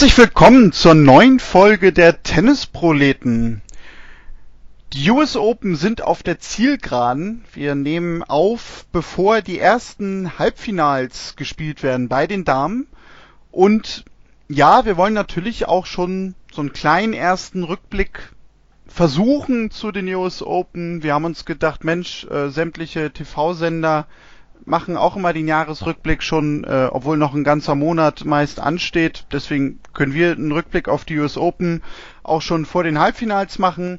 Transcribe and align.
Herzlich 0.00 0.16
willkommen 0.16 0.72
zur 0.72 0.94
neuen 0.94 1.38
Folge 1.38 1.92
der 1.92 2.22
Tennisproleten. 2.22 3.60
Die 4.94 5.10
US 5.10 5.36
Open 5.36 5.76
sind 5.76 6.00
auf 6.00 6.22
der 6.22 6.38
Zielgeraden. 6.38 7.44
Wir 7.52 7.74
nehmen 7.74 8.22
auf, 8.22 8.86
bevor 8.92 9.42
die 9.42 9.58
ersten 9.58 10.38
Halbfinals 10.38 11.36
gespielt 11.36 11.82
werden 11.82 12.08
bei 12.08 12.26
den 12.26 12.46
Damen. 12.46 12.86
Und 13.50 14.06
ja, 14.48 14.86
wir 14.86 14.96
wollen 14.96 15.12
natürlich 15.12 15.68
auch 15.68 15.84
schon 15.84 16.34
so 16.50 16.62
einen 16.62 16.72
kleinen 16.72 17.12
ersten 17.12 17.62
Rückblick 17.62 18.32
versuchen 18.86 19.70
zu 19.70 19.92
den 19.92 20.08
US 20.14 20.42
Open. 20.42 21.02
Wir 21.02 21.12
haben 21.12 21.26
uns 21.26 21.44
gedacht, 21.44 21.84
Mensch, 21.84 22.24
äh, 22.24 22.48
sämtliche 22.48 23.10
TV-Sender 23.10 24.06
machen 24.64 24.96
auch 24.96 25.16
immer 25.16 25.32
den 25.32 25.48
Jahresrückblick 25.48 26.22
schon, 26.22 26.64
äh, 26.64 26.88
obwohl 26.90 27.16
noch 27.16 27.34
ein 27.34 27.44
ganzer 27.44 27.74
Monat 27.74 28.24
meist 28.24 28.60
ansteht. 28.60 29.26
Deswegen 29.32 29.80
können 29.92 30.14
wir 30.14 30.32
einen 30.32 30.52
Rückblick 30.52 30.88
auf 30.88 31.04
die 31.04 31.18
US 31.18 31.36
Open 31.36 31.82
auch 32.22 32.42
schon 32.42 32.66
vor 32.66 32.84
den 32.84 32.98
Halbfinals 32.98 33.58
machen. 33.58 33.98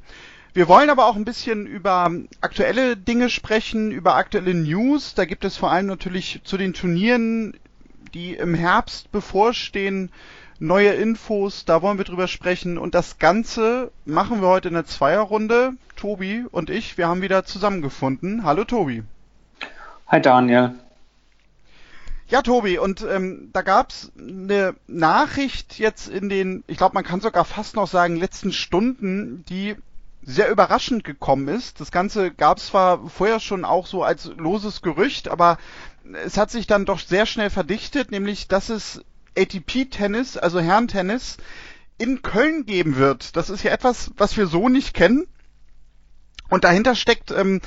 Wir 0.53 0.67
wollen 0.67 0.89
aber 0.89 1.05
auch 1.05 1.15
ein 1.15 1.25
bisschen 1.25 1.65
über 1.65 2.11
aktuelle 2.41 2.97
Dinge 2.97 3.29
sprechen, 3.29 3.91
über 3.91 4.15
aktuelle 4.15 4.53
News. 4.53 5.15
Da 5.15 5.25
gibt 5.25 5.45
es 5.45 5.55
vor 5.55 5.71
allem 5.71 5.85
natürlich 5.85 6.41
zu 6.43 6.57
den 6.57 6.73
Turnieren, 6.73 7.53
die 8.13 8.33
im 8.33 8.53
Herbst 8.53 9.11
bevorstehen, 9.13 10.11
neue 10.59 10.89
Infos. 10.89 11.63
Da 11.63 11.81
wollen 11.81 11.97
wir 11.97 12.05
drüber 12.05 12.27
sprechen. 12.27 12.77
Und 12.77 12.95
das 12.95 13.17
Ganze 13.17 13.91
machen 14.05 14.41
wir 14.41 14.49
heute 14.49 14.67
in 14.67 14.73
der 14.73 14.85
Zweierrunde. 14.85 15.73
Tobi 15.95 16.45
und 16.51 16.69
ich, 16.69 16.97
wir 16.97 17.07
haben 17.07 17.21
wieder 17.21 17.45
zusammengefunden. 17.45 18.43
Hallo 18.43 18.65
Tobi. 18.65 19.03
Hi 20.11 20.21
Daniel. 20.21 20.73
Ja, 22.27 22.41
Tobi, 22.41 22.77
und 22.77 23.01
ähm, 23.01 23.49
da 23.53 23.61
gab's 23.61 24.11
eine 24.19 24.75
Nachricht 24.85 25.79
jetzt 25.79 26.09
in 26.09 26.27
den, 26.27 26.65
ich 26.67 26.75
glaube, 26.75 26.95
man 26.95 27.05
kann 27.05 27.21
sogar 27.21 27.45
fast 27.45 27.77
noch 27.77 27.87
sagen, 27.87 28.17
letzten 28.17 28.51
Stunden, 28.51 29.45
die 29.47 29.77
sehr 30.21 30.51
überraschend 30.51 31.05
gekommen 31.05 31.47
ist. 31.47 31.79
Das 31.79 31.91
Ganze 31.91 32.29
gab 32.29 32.57
es 32.57 32.67
zwar 32.67 33.07
vorher 33.07 33.39
schon 33.39 33.63
auch 33.63 33.87
so 33.87 34.03
als 34.03 34.25
loses 34.35 34.81
Gerücht, 34.81 35.29
aber 35.29 35.57
es 36.25 36.35
hat 36.35 36.51
sich 36.51 36.67
dann 36.67 36.83
doch 36.83 36.99
sehr 36.99 37.25
schnell 37.25 37.49
verdichtet, 37.49 38.11
nämlich 38.11 38.49
dass 38.49 38.67
es 38.67 39.05
ATP-Tennis, 39.37 40.35
also 40.35 40.59
Herrentennis, 40.59 41.37
in 41.97 42.21
Köln 42.21 42.65
geben 42.65 42.97
wird. 42.97 43.37
Das 43.37 43.49
ist 43.49 43.63
ja 43.63 43.71
etwas, 43.71 44.11
was 44.17 44.35
wir 44.35 44.47
so 44.47 44.67
nicht 44.67 44.93
kennen. 44.93 45.25
Und 46.49 46.65
dahinter 46.65 46.95
steckt 46.95 47.31
ähm, 47.31 47.61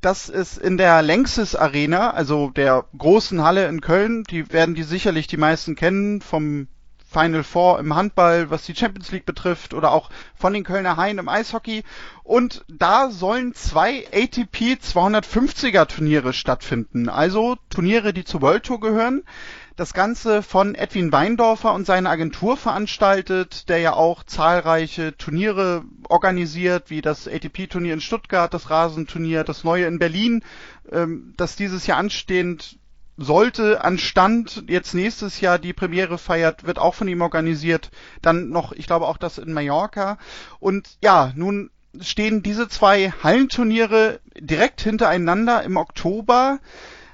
dass 0.00 0.28
es 0.28 0.56
in 0.56 0.76
der 0.76 1.02
Längsys 1.02 1.54
Arena, 1.54 2.10
also 2.10 2.50
der 2.50 2.84
großen 2.96 3.42
Halle 3.42 3.66
in 3.68 3.80
Köln, 3.80 4.24
die 4.24 4.52
werden 4.52 4.74
die 4.74 4.82
sicherlich 4.82 5.26
die 5.26 5.36
meisten 5.36 5.76
kennen 5.76 6.20
vom 6.20 6.68
Final 7.10 7.42
Four 7.42 7.80
im 7.80 7.94
Handball, 7.94 8.50
was 8.50 8.64
die 8.64 8.74
Champions 8.74 9.10
League 9.10 9.26
betrifft, 9.26 9.74
oder 9.74 9.90
auch 9.90 10.10
von 10.36 10.52
den 10.52 10.62
Kölner 10.62 10.96
Haien 10.96 11.18
im 11.18 11.28
Eishockey. 11.28 11.82
Und 12.22 12.64
da 12.68 13.10
sollen 13.10 13.52
zwei 13.52 14.06
ATP 14.12 14.78
250er 14.80 15.86
Turniere 15.88 16.32
stattfinden. 16.32 17.08
Also 17.08 17.56
Turniere, 17.68 18.12
die 18.12 18.24
zur 18.24 18.42
World 18.42 18.62
Tour 18.62 18.78
gehören 18.78 19.24
das 19.80 19.94
Ganze 19.94 20.42
von 20.42 20.74
Edwin 20.74 21.10
Weindorfer 21.10 21.72
und 21.72 21.86
seiner 21.86 22.10
Agentur 22.10 22.58
veranstaltet, 22.58 23.70
der 23.70 23.78
ja 23.78 23.94
auch 23.94 24.24
zahlreiche 24.24 25.16
Turniere 25.16 25.84
organisiert, 26.06 26.90
wie 26.90 27.00
das 27.00 27.26
ATP-Turnier 27.26 27.94
in 27.94 28.02
Stuttgart, 28.02 28.52
das 28.52 28.68
Rasenturnier, 28.68 29.42
das 29.42 29.64
neue 29.64 29.86
in 29.86 29.98
Berlin, 29.98 30.44
ähm, 30.92 31.32
das 31.38 31.56
dieses 31.56 31.86
Jahr 31.86 31.96
anstehend 31.96 32.78
sollte 33.16 33.82
anstand 33.82 34.64
jetzt 34.66 34.92
nächstes 34.92 35.40
Jahr 35.40 35.58
die 35.58 35.72
Premiere 35.72 36.18
feiert, 36.18 36.66
wird 36.66 36.78
auch 36.78 36.94
von 36.94 37.08
ihm 37.08 37.22
organisiert. 37.22 37.90
Dann 38.20 38.50
noch, 38.50 38.72
ich 38.72 38.86
glaube 38.86 39.06
auch 39.06 39.16
das 39.16 39.38
in 39.38 39.54
Mallorca. 39.54 40.18
Und 40.58 40.98
ja, 41.02 41.32
nun 41.36 41.70
stehen 42.00 42.42
diese 42.42 42.68
zwei 42.68 43.12
Hallenturniere 43.22 44.20
direkt 44.38 44.82
hintereinander 44.82 45.62
im 45.62 45.78
Oktober 45.78 46.58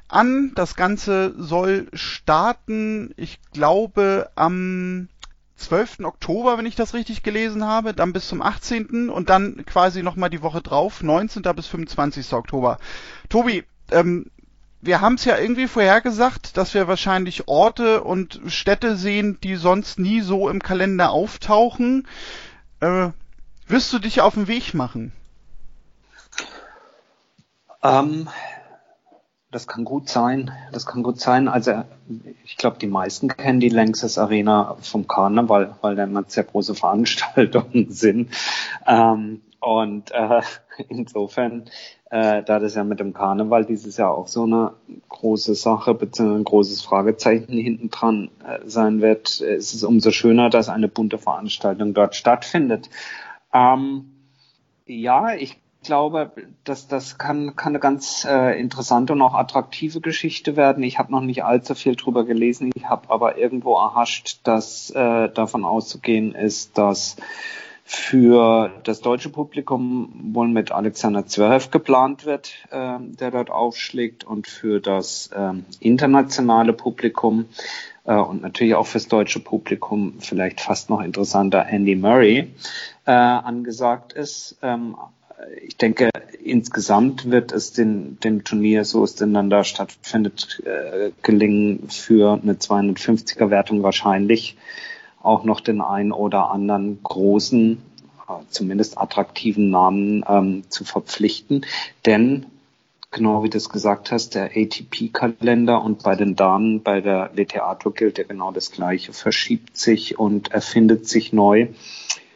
an. 0.08 0.52
Das 0.54 0.76
Ganze 0.76 1.34
soll 1.36 1.88
starten, 1.92 3.12
ich 3.16 3.40
glaube, 3.52 4.30
am 4.34 5.08
12. 5.56 6.00
Oktober, 6.04 6.58
wenn 6.58 6.66
ich 6.66 6.76
das 6.76 6.94
richtig 6.94 7.22
gelesen 7.22 7.64
habe, 7.64 7.94
dann 7.94 8.12
bis 8.12 8.28
zum 8.28 8.42
18. 8.42 9.08
und 9.08 9.30
dann 9.30 9.64
quasi 9.64 10.02
nochmal 10.02 10.30
die 10.30 10.42
Woche 10.42 10.60
drauf, 10.60 11.02
19. 11.02 11.42
bis 11.54 11.66
25. 11.66 12.32
Oktober. 12.34 12.78
Tobi, 13.28 13.64
ähm, 13.90 14.26
wir 14.82 15.00
haben 15.00 15.14
es 15.14 15.24
ja 15.24 15.38
irgendwie 15.38 15.66
vorhergesagt, 15.66 16.56
dass 16.56 16.74
wir 16.74 16.88
wahrscheinlich 16.88 17.48
Orte 17.48 18.04
und 18.04 18.40
Städte 18.46 18.96
sehen, 18.96 19.38
die 19.42 19.56
sonst 19.56 19.98
nie 19.98 20.20
so 20.20 20.48
im 20.48 20.62
Kalender 20.62 21.10
auftauchen. 21.10 22.06
Äh, 22.80 23.08
wirst 23.66 23.92
du 23.92 23.98
dich 23.98 24.20
auf 24.20 24.34
den 24.34 24.48
Weg 24.48 24.74
machen? 24.74 25.12
Ähm, 27.82 28.28
das 29.56 29.66
kann 29.66 29.86
gut 29.86 30.10
sein. 30.10 30.52
Das 30.70 30.84
kann 30.84 31.02
gut 31.02 31.18
sein. 31.18 31.48
Also 31.48 31.82
ich 32.44 32.58
glaube, 32.58 32.76
die 32.78 32.86
meisten 32.86 33.28
kennen 33.28 33.58
die 33.58 33.70
Lanxess 33.70 34.18
Arena 34.18 34.76
vom 34.82 35.08
Karneval, 35.08 35.76
weil 35.80 35.96
da 35.96 36.04
immer 36.04 36.24
sehr 36.26 36.44
große 36.44 36.74
Veranstaltungen 36.74 37.86
sind. 37.88 38.32
Ähm, 38.86 39.40
und 39.60 40.10
äh, 40.10 40.42
insofern, 40.90 41.70
äh, 42.10 42.42
da 42.42 42.58
das 42.58 42.74
ja 42.74 42.84
mit 42.84 43.00
dem 43.00 43.14
Karneval 43.14 43.64
dieses 43.64 43.96
Jahr 43.96 44.14
auch 44.14 44.26
so 44.26 44.42
eine 44.42 44.74
große 45.08 45.54
Sache 45.54 45.94
bzw. 45.94 46.36
ein 46.36 46.44
großes 46.44 46.82
Fragezeichen 46.82 47.54
hinten 47.54 47.88
dran 47.88 48.28
äh, 48.46 48.58
sein 48.66 49.00
wird, 49.00 49.40
ist 49.40 49.72
es 49.72 49.84
umso 49.84 50.10
schöner, 50.10 50.50
dass 50.50 50.68
eine 50.68 50.88
bunte 50.88 51.16
Veranstaltung 51.16 51.94
dort 51.94 52.14
stattfindet. 52.14 52.90
Ähm, 53.54 54.12
ja, 54.84 55.34
ich 55.34 55.56
glaube, 55.86 56.30
dass 56.64 56.88
das 56.88 57.18
kann, 57.18 57.56
kann 57.56 57.72
eine 57.72 57.80
ganz 57.80 58.26
äh, 58.28 58.58
interessante 58.60 59.14
und 59.14 59.22
auch 59.22 59.34
attraktive 59.34 60.00
Geschichte 60.00 60.56
werden. 60.56 60.82
Ich 60.82 60.98
habe 60.98 61.12
noch 61.12 61.20
nicht 61.20 61.44
allzu 61.44 61.74
viel 61.74 61.96
drüber 61.96 62.24
gelesen. 62.24 62.70
Ich 62.74 62.88
habe 62.88 63.10
aber 63.10 63.38
irgendwo 63.38 63.74
erhascht, 63.74 64.40
dass 64.44 64.90
äh, 64.90 65.28
davon 65.30 65.64
auszugehen 65.64 66.34
ist, 66.34 66.76
dass 66.76 67.16
für 67.88 68.72
das 68.82 69.00
deutsche 69.00 69.30
Publikum 69.30 70.12
wohl 70.32 70.48
mit 70.48 70.72
Alexander 70.72 71.24
Zverev 71.24 71.70
geplant 71.70 72.26
wird, 72.26 72.52
äh, 72.70 72.98
der 72.98 73.30
dort 73.30 73.50
aufschlägt, 73.50 74.24
und 74.24 74.48
für 74.48 74.80
das 74.80 75.28
äh, 75.28 75.52
internationale 75.78 76.72
Publikum 76.72 77.46
äh, 78.04 78.16
und 78.16 78.42
natürlich 78.42 78.74
auch 78.74 78.88
fürs 78.88 79.06
deutsche 79.06 79.38
Publikum 79.38 80.14
vielleicht 80.18 80.60
fast 80.60 80.90
noch 80.90 81.00
interessanter 81.00 81.66
Andy 81.66 81.94
Murray 81.94 82.50
äh, 83.04 83.12
angesagt 83.12 84.12
ist. 84.14 84.58
Ähm, 84.62 84.96
ich 85.66 85.76
denke, 85.76 86.10
insgesamt 86.42 87.30
wird 87.30 87.52
es 87.52 87.72
den, 87.72 88.18
dem 88.20 88.44
Turnier, 88.44 88.84
so 88.84 89.04
es 89.04 89.14
denn 89.14 89.34
dann 89.34 89.50
da 89.50 89.64
stattfindet, 89.64 90.62
äh, 90.64 91.10
gelingen, 91.22 91.88
für 91.88 92.40
eine 92.40 92.54
250er 92.54 93.50
Wertung 93.50 93.82
wahrscheinlich 93.82 94.56
auch 95.22 95.44
noch 95.44 95.60
den 95.60 95.80
einen 95.80 96.12
oder 96.12 96.50
anderen 96.50 97.02
großen, 97.02 97.78
äh, 98.28 98.32
zumindest 98.48 98.98
attraktiven 98.98 99.70
Namen 99.70 100.24
ähm, 100.28 100.64
zu 100.68 100.84
verpflichten. 100.84 101.66
Denn, 102.06 102.46
genau 103.10 103.42
wie 103.42 103.50
du 103.50 103.58
es 103.58 103.68
gesagt 103.68 104.12
hast, 104.12 104.34
der 104.34 104.52
ATP-Kalender 104.56 105.82
und 105.82 106.02
bei 106.02 106.14
den 106.14 106.36
Damen, 106.36 106.82
bei 106.82 107.00
der 107.00 107.30
WTA 107.34 107.74
Tour 107.74 107.92
gilt 107.92 108.18
ja 108.18 108.24
genau 108.24 108.52
das 108.52 108.70
Gleiche, 108.70 109.12
verschiebt 109.12 109.76
sich 109.76 110.18
und 110.18 110.52
erfindet 110.52 111.08
sich 111.08 111.32
neu 111.32 111.68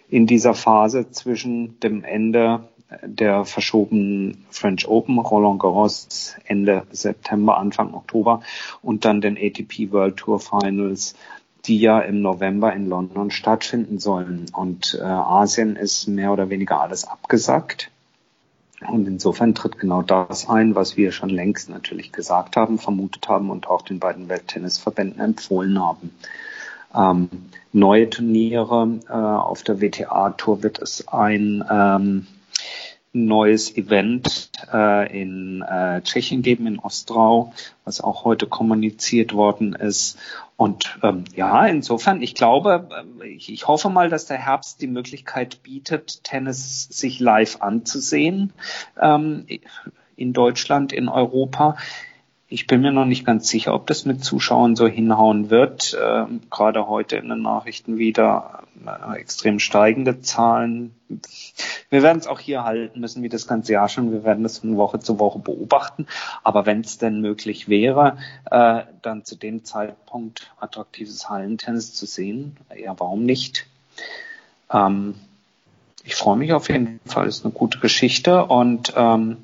in 0.09 0.27
dieser 0.27 0.55
Phase 0.55 1.11
zwischen 1.13 1.79
dem 1.81 2.03
Ende 2.03 2.69
der 3.03 3.45
verschobenen 3.45 4.45
French 4.51 4.89
Open, 4.89 5.19
Roland 5.19 5.61
Garros 5.61 6.35
Ende 6.45 6.83
September, 6.91 7.59
Anfang 7.59 7.95
Oktober 7.95 8.43
und 8.83 9.05
dann 9.05 9.21
den 9.21 9.37
ATP 9.37 9.93
World 9.93 10.17
Tour 10.17 10.41
Finals, 10.41 11.15
die 11.67 11.79
ja 11.79 12.01
im 12.01 12.23
November 12.23 12.73
in 12.73 12.89
London 12.89 13.31
stattfinden 13.31 13.99
sollen. 13.99 14.47
Und 14.53 14.99
äh, 15.01 15.05
Asien 15.05 15.77
ist 15.77 16.09
mehr 16.09 16.33
oder 16.33 16.51
weniger 16.51 16.81
alles 16.81 17.07
abgesagt. 17.07 17.91
Und 18.89 19.07
insofern 19.07 19.55
tritt 19.55 19.79
genau 19.79 20.01
das 20.01 20.49
ein, 20.49 20.75
was 20.75 20.97
wir 20.97 21.13
schon 21.13 21.29
längst 21.29 21.69
natürlich 21.69 22.13
gesagt 22.13 22.57
haben, 22.57 22.79
vermutet 22.79 23.29
haben 23.29 23.51
und 23.51 23.69
auch 23.69 23.83
den 23.83 23.99
beiden 23.99 24.31
Welttennisverbänden 24.31 25.21
empfohlen 25.21 25.79
haben. 25.79 26.15
Ähm, 26.95 27.29
neue 27.73 28.09
Turniere 28.09 29.01
äh, 29.09 29.13
auf 29.13 29.63
der 29.63 29.83
WTA-Tour 29.83 30.63
wird 30.63 30.81
es 30.81 31.07
ein 31.09 31.63
ähm, 31.71 32.27
neues 33.13 33.77
Event 33.77 34.53
äh, 34.73 35.21
in 35.21 35.63
äh, 35.63 36.01
Tschechien 36.03 36.43
geben, 36.43 36.67
in 36.67 36.79
Ostrau, 36.79 37.53
was 37.85 38.01
auch 38.01 38.25
heute 38.25 38.47
kommuniziert 38.47 39.33
worden 39.33 39.75
ist. 39.75 40.19
Und 40.57 40.99
ähm, 41.03 41.25
ja, 41.35 41.67
insofern, 41.67 42.23
ich 42.23 42.35
glaube, 42.35 42.89
äh, 43.23 43.27
ich, 43.27 43.53
ich 43.53 43.67
hoffe 43.67 43.91
mal, 43.91 44.11
dass 44.11 44.27
der 44.27 44.39
Herbst 44.39 44.81
die 44.81 44.87
Möglichkeit 44.87 45.63
bietet, 45.63 46.23
Tennis 46.23 46.85
sich 46.85 47.19
live 47.19 47.61
anzusehen 47.61 48.53
ähm, 49.01 49.47
in 50.17 50.33
Deutschland, 50.33 50.93
in 50.93 51.09
Europa. 51.09 51.77
Ich 52.53 52.67
bin 52.67 52.81
mir 52.81 52.91
noch 52.91 53.05
nicht 53.05 53.25
ganz 53.25 53.49
sicher, 53.49 53.73
ob 53.73 53.87
das 53.87 54.05
mit 54.05 54.25
Zuschauern 54.25 54.75
so 54.75 54.89
hinhauen 54.89 55.51
wird. 55.51 55.95
Äh, 55.95 56.25
gerade 56.51 56.89
heute 56.89 57.17
in 57.17 57.29
den 57.29 57.43
Nachrichten 57.43 57.97
wieder 57.97 58.65
äh, 58.85 59.21
extrem 59.21 59.61
steigende 59.61 60.21
Zahlen. 60.21 60.93
Wir 61.91 62.03
werden 62.03 62.19
es 62.19 62.27
auch 62.27 62.41
hier 62.41 62.65
halten 62.65 62.99
müssen, 62.99 63.23
wie 63.23 63.29
das 63.29 63.47
ganze 63.47 63.75
Jahr 63.75 63.89
schon. 63.89 64.11
Wir 64.11 64.25
werden 64.25 64.43
das 64.43 64.59
von 64.59 64.77
Woche 64.77 64.99
zu 64.99 65.21
Woche 65.21 65.39
beobachten. 65.39 66.09
Aber 66.43 66.67
wenn 66.67 66.81
es 66.81 66.99
denn 66.99 67.21
möglich 67.21 67.69
wäre, 67.69 68.19
äh, 68.51 68.83
dann 69.01 69.25
zu 69.25 69.37
dem 69.37 69.65
Zeitpunkt 69.65 70.51
attraktives 70.59 71.31
Hallentennis 71.31 71.95
zu 71.95 72.05
sehen, 72.05 72.57
ja, 72.77 72.99
warum 72.99 73.25
nicht? 73.25 73.69
Ähm, 74.73 75.15
ich 76.03 76.17
freue 76.17 76.37
mich 76.37 76.53
auf 76.53 76.69
jeden 76.69 76.99
Fall. 77.07 77.29
Ist 77.29 77.45
eine 77.45 77.55
gute 77.55 77.79
Geschichte 77.79 78.45
und 78.47 78.93
ähm, 78.97 79.37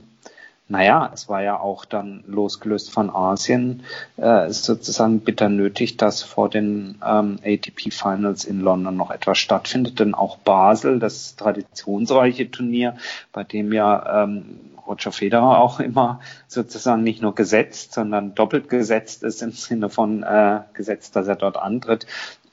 naja, 0.69 1.11
es 1.15 1.29
war 1.29 1.43
ja 1.43 1.61
auch 1.61 1.85
dann 1.85 2.25
losgelöst 2.27 2.91
von 2.91 3.09
Asien 3.09 3.85
äh, 4.17 4.51
sozusagen 4.51 5.21
bitter 5.21 5.49
nötig, 5.49 5.97
dass 5.97 6.23
vor 6.23 6.49
den 6.51 7.01
ähm, 7.07 7.39
ATP 7.45 7.93
Finals 7.93 8.45
in 8.45 8.61
London 8.61 8.97
noch 8.97 9.13
etwas 9.13 9.39
stattfindet, 9.39 10.01
denn 10.01 10.15
auch 10.15 10.39
Basel, 10.39 10.99
das 10.99 11.37
traditionsreiche 11.37 12.51
Turnier, 12.51 12.97
bei 13.33 13.45
dem 13.45 13.73
ja 13.73 14.25
ähm, 14.25 14.61
Roger 14.87 15.13
Federer 15.13 15.59
auch 15.61 15.79
immer 15.81 16.21
sozusagen 16.49 17.03
nicht 17.03 17.23
nur 17.23 17.35
gesetzt, 17.35 17.93
sondern 17.93 18.35
doppelt 18.35 18.69
gesetzt 18.69 19.23
ist 19.23 19.43
im 19.43 19.53
Sinne 19.53 19.89
von 19.89 20.23
äh, 20.25 20.61
gesetzt, 20.73 21.15
dass 21.15 21.29
er 21.29 21.37
dort 21.37 21.57
antritt, 21.57 22.07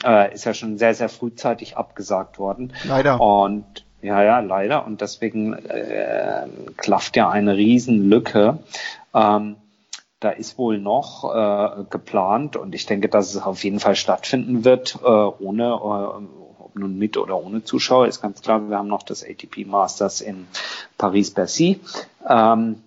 äh, 0.04 0.34
ist 0.34 0.46
ja 0.46 0.54
schon 0.54 0.78
sehr, 0.78 0.94
sehr 0.94 1.10
frühzeitig 1.10 1.78
abgesagt 1.78 2.38
worden. 2.38 2.74
Leider. 2.84 3.20
Und 3.20 3.86
ja, 4.04 4.22
ja, 4.22 4.40
leider. 4.40 4.86
Und 4.86 5.02
deswegen 5.02 5.54
äh, 5.54 6.46
klafft 6.78 7.16
ja 7.16 7.30
eine 7.30 7.56
Riesenlücke. 7.56 8.60
Ähm, 9.14 9.56
da 10.20 10.30
ist 10.30 10.58
wohl 10.58 10.78
noch 10.78 11.34
äh, 11.34 11.84
geplant 11.90 12.56
und 12.56 12.76
ich 12.76 12.86
denke, 12.86 13.10
dass 13.10 13.34
es 13.34 13.42
auf 13.42 13.64
jeden 13.64 13.80
Fall 13.80 13.96
stattfinden 13.96 14.64
wird, 14.64 15.00
äh, 15.04 15.08
ohne, 15.08 15.64
äh, 15.64 16.64
ob 16.64 16.76
nun 16.76 16.98
mit 16.98 17.18
oder 17.18 17.38
ohne 17.38 17.64
Zuschauer, 17.64 18.08
ist 18.08 18.22
ganz 18.22 18.42
klar. 18.42 18.70
Wir 18.70 18.78
haben 18.78 18.88
noch 18.88 19.04
das 19.04 19.24
ATP 19.24 19.66
Masters 19.66 20.22
in 20.22 20.48
Paris-Bercy. 20.98 21.80
Ähm, 22.28 22.82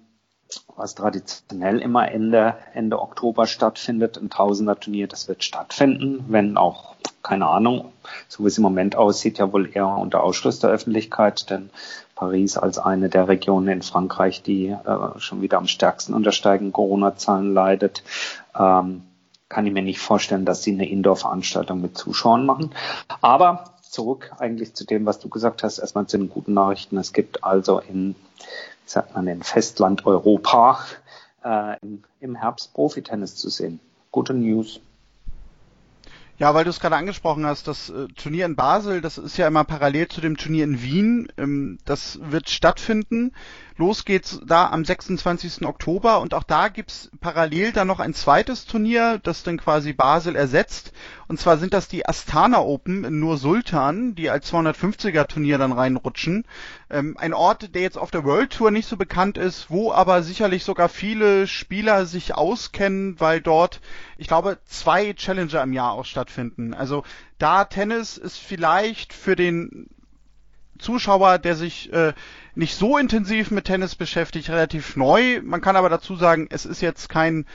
was 0.77 0.95
traditionell 0.95 1.81
immer 1.81 2.11
Ende, 2.11 2.57
Ende 2.75 3.01
Oktober 3.01 3.47
stattfindet, 3.47 4.19
ein 4.19 4.31
Tausender-Turnier, 4.31 5.09
das 5.09 5.29
wird 5.29 5.43
stattfinden, 5.43 6.25
wenn 6.29 6.57
auch, 6.57 6.95
keine 7.23 7.47
Ahnung, 7.47 7.93
so 8.29 8.45
wie 8.45 8.49
es 8.49 8.59
im 8.59 8.63
Moment 8.63 8.97
aussieht, 8.97 9.39
ja 9.39 9.53
wohl 9.53 9.71
eher 9.75 9.89
unter 9.89 10.23
Ausschluss 10.23 10.59
der 10.59 10.71
Öffentlichkeit, 10.71 11.51
denn 11.51 11.71
Paris 12.15 12.57
als 12.57 12.79
eine 12.79 13.09
der 13.09 13.29
Regionen 13.29 13.69
in 13.69 13.83
Frankreich, 13.83 14.43
die 14.43 14.69
äh, 14.69 15.19
schon 15.19 15.43
wieder 15.43 15.59
am 15.59 15.67
stärksten 15.67 16.15
unter 16.15 16.33
steigenden 16.33 16.73
Corona-Zahlen 16.73 17.53
leidet, 17.53 18.03
ähm, 18.59 19.03
kann 19.49 19.67
ich 19.67 19.73
mir 19.73 19.83
nicht 19.83 20.01
vorstellen, 20.01 20.45
dass 20.45 20.63
sie 20.63 20.73
eine 20.73 20.89
Indoor-Veranstaltung 20.89 21.81
mit 21.81 21.97
Zuschauern 21.97 22.47
machen. 22.47 22.71
Aber 23.21 23.77
zurück 23.83 24.33
eigentlich 24.39 24.75
zu 24.75 24.85
dem, 24.85 25.07
was 25.07 25.21
du 25.21 25.29
gesagt 25.29 25.63
hast, 25.63 25.79
erstmal 25.79 26.07
zu 26.07 26.19
den 26.19 26.29
guten 26.29 26.55
Nachrichten. 26.55 26.97
Es 26.99 27.13
gibt 27.13 27.45
also 27.45 27.79
in 27.79 28.17
sagt 28.87 29.15
man, 29.15 29.27
in 29.27 29.43
Festland 29.43 30.07
Europa 30.07 30.79
äh, 31.45 31.77
im, 32.21 32.35
Herbst 32.37 32.73
Profitennis 32.73 33.37
zu 33.37 33.51
sehen. 33.51 33.81
Gute 34.11 34.33
News. 34.33 34.81
Ja, 36.39 36.53
weil 36.53 36.65
du 36.65 36.71
es 36.71 36.81
gerade 36.81 36.97
angesprochen 36.97 37.47
hast, 37.47 37.67
das 37.67 37.89
äh, 37.89 38.09
Turnier 38.09 38.45
in 38.45 38.57
Basel, 38.57 39.01
das 39.01 39.17
ist 39.17 39.39
ja 39.39 39.47
immer 39.47 39.65
parallel 39.65 40.09
zu 40.09 40.21
dem 40.21 40.37
Turnier 40.37 40.65
in 40.65 40.83
Wien. 40.83 41.33
Ähm, 41.39 41.79
das 41.87 42.19
wird 42.23 42.51
stattfinden. 42.51 43.33
Los 43.79 44.05
geht's 44.05 44.41
da 44.45 44.69
am 44.69 44.85
26. 44.85 45.65
Oktober 45.65 46.21
und 46.21 46.35
auch 46.35 46.43
da 46.43 46.69
gibt's 46.69 47.11
parallel 47.21 47.73
dann 47.73 47.87
noch 47.87 48.01
ein 48.01 48.13
zweites 48.13 48.67
Turnier, 48.67 49.19
das 49.23 49.45
dann 49.45 49.57
quasi 49.57 49.95
Basel 49.95 50.37
ersetzt. 50.37 50.93
Und 51.27 51.41
zwar 51.41 51.57
sind 51.57 51.73
das 51.73 51.89
die 51.89 52.07
Astana 52.07 52.59
Open 52.61 53.05
in 53.05 53.19
Nur 53.19 53.39
Sultan, 53.39 54.15
die 54.15 54.29
als 54.29 54.53
250er 54.53 55.27
Turnier 55.27 55.57
dann 55.57 55.73
reinrutschen. 55.73 56.45
Ähm, 56.89 57.17
ein 57.19 57.35
Ort, 57.35 57.75
der 57.75 57.83
jetzt 57.83 57.99
auf 57.99 58.13
der 58.13 58.25
World 58.25 58.53
Tour 58.53 58.71
nicht 58.71 58.89
so 58.89 58.97
bekannt 58.97 59.39
ist, 59.39 59.71
wo 59.71 59.93
aber 59.93 60.23
sicherlich 60.23 60.63
sogar 60.63 60.89
viele 60.89 61.49
Spieler 61.49 62.07
sich 62.07 62.35
auskennen, 62.35 63.19
weil 63.19 63.41
dort, 63.41 63.81
ich 64.19 64.29
glaube, 64.29 64.59
zwei 64.67 65.13
Challenger 65.13 65.63
im 65.63 65.73
Jahr 65.73 65.93
auch 65.93 66.05
stattfinden. 66.05 66.75
Also 66.75 67.03
da 67.39 67.65
Tennis 67.65 68.17
ist 68.17 68.39
vielleicht 68.39 69.13
für 69.13 69.35
den 69.35 69.89
Zuschauer, 70.79 71.39
der 71.39 71.57
sich 71.57 71.93
äh, 71.93 72.13
nicht 72.55 72.77
so 72.77 72.99
intensiv 72.99 73.51
mit 73.51 73.65
Tennis 73.65 73.95
beschäftigt, 73.97 74.49
relativ 74.49 74.97
neu. 74.97 75.41
Man 75.43 75.61
kann 75.61 75.75
aber 75.75 75.89
dazu 75.89 76.15
sagen, 76.15 76.47
es 76.51 76.67
ist 76.67 76.83
jetzt 76.83 77.09
kein 77.09 77.47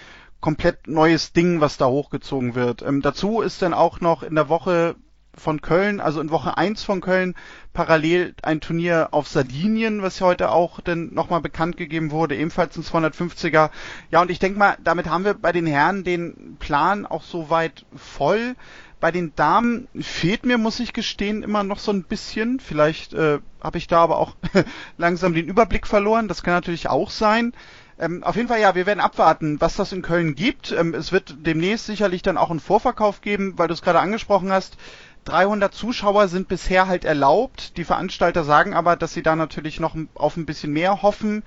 komplett 0.42 0.88
neues 0.88 1.34
Ding, 1.34 1.62
was 1.62 1.78
da 1.78 1.88
hochgezogen 1.88 2.56
wird. 2.56 2.82
Ähm, 2.82 3.02
dazu 3.02 3.42
ist 3.42 3.62
dann 3.62 3.74
auch 3.74 4.02
noch 4.02 4.24
in 4.24 4.36
der 4.36 4.50
Woche 4.50 4.96
von 5.42 5.62
Köln, 5.62 6.00
also 6.00 6.22
in 6.22 6.30
Woche 6.30 6.58
eins 6.58 6.84
von 6.84 7.02
Köln, 7.02 7.36
parallel 7.74 8.36
ein 8.44 8.62
Turnier 8.62 9.10
auf 9.12 9.28
Sardinien, 9.28 10.02
was 10.02 10.22
heute 10.22 10.52
auch 10.52 10.80
dann 10.80 11.14
nochmal 11.14 11.42
bekannt 11.42 11.78
gegeben 11.78 12.12
wurde, 12.12 12.36
ebenfalls 12.36 12.78
ein 12.78 12.84
250er. 12.84 13.72
Ja, 14.12 14.22
und 14.22 14.32
ich 14.32 14.40
denke 14.40 14.60
mal, 14.60 14.78
damit 14.84 15.10
haben 15.10 15.26
wir 15.26 15.34
bei 15.34 15.52
den 15.52 15.66
Herren 15.66 16.04
den 16.04 16.58
Plan 16.60 17.06
auch 17.06 17.24
soweit 17.24 17.86
voll. 17.96 18.56
Bei 19.00 19.12
den 19.12 19.34
Damen 19.36 19.88
fehlt 20.00 20.46
mir, 20.46 20.60
muss 20.60 20.80
ich 20.80 20.94
gestehen, 20.94 21.42
immer 21.42 21.64
noch 21.64 21.80
so 21.80 21.92
ein 21.92 22.04
bisschen. 22.04 22.60
Vielleicht 22.60 23.14
äh, 23.14 23.40
habe 23.62 23.80
ich 23.80 23.88
da 23.88 23.98
aber 24.04 24.20
auch 24.20 24.36
langsam 24.98 25.34
den 25.34 25.48
Überblick 25.48 25.88
verloren. 25.88 26.28
Das 26.28 26.44
kann 26.44 26.54
natürlich 26.54 26.88
auch 26.88 27.10
sein. 27.10 27.54
Ähm, 28.02 28.24
auf 28.24 28.36
jeden 28.36 28.48
Fall, 28.48 28.60
ja, 28.60 28.74
wir 28.74 28.88
werden 28.88 29.00
abwarten, 29.00 29.62
was 29.62 29.76
das 29.76 29.92
in 29.92 30.02
Köln 30.02 30.34
gibt. 30.34 30.72
Ähm, 30.72 30.96
es 30.96 31.12
wird 31.12 31.36
demnächst 31.46 31.86
sicherlich 31.86 32.24
dann 32.24 32.38
auch 32.38 32.50
einen 32.50 32.60
Vorverkauf 32.60 33.22
geben, 33.22 33.54
weil 33.58 33.68
du 33.68 33.76
es 33.76 33.84
gerade 33.84 34.00
angesprochen 34.00 34.52
hast. 34.52 34.78
300 35.26 35.74
Zuschauer 35.74 36.28
sind 36.28 36.48
bisher 36.48 36.88
halt 36.88 37.06
erlaubt. 37.06 37.78
Die 37.78 37.84
Veranstalter 37.84 38.44
sagen 38.44 38.74
aber, 38.74 38.96
dass 38.96 39.14
sie 39.14 39.24
da 39.24 39.36
natürlich 39.36 39.80
noch 39.80 39.96
auf 40.16 40.38
ein 40.38 40.46
bisschen 40.46 40.74
mehr 40.74 41.02
hoffen 41.02 41.44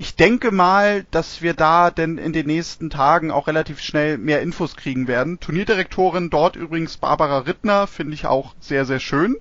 ich 0.00 0.14
denke 0.14 0.52
mal, 0.52 1.04
dass 1.10 1.42
wir 1.42 1.54
da 1.54 1.90
denn 1.90 2.18
in 2.18 2.32
den 2.32 2.46
nächsten 2.46 2.88
Tagen 2.88 3.32
auch 3.32 3.48
relativ 3.48 3.80
schnell 3.80 4.16
mehr 4.16 4.40
Infos 4.42 4.76
kriegen 4.76 5.08
werden. 5.08 5.40
Turnierdirektorin 5.40 6.30
dort 6.30 6.54
übrigens 6.54 6.96
Barbara 6.96 7.38
Rittner, 7.38 7.88
finde 7.88 8.14
ich 8.14 8.24
auch 8.24 8.54
sehr, 8.60 8.84
sehr 8.84 9.00
schön. 9.00 9.36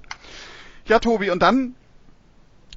Ja, 0.87 0.97
Tobi, 0.97 1.29
und 1.29 1.43
dann 1.43 1.75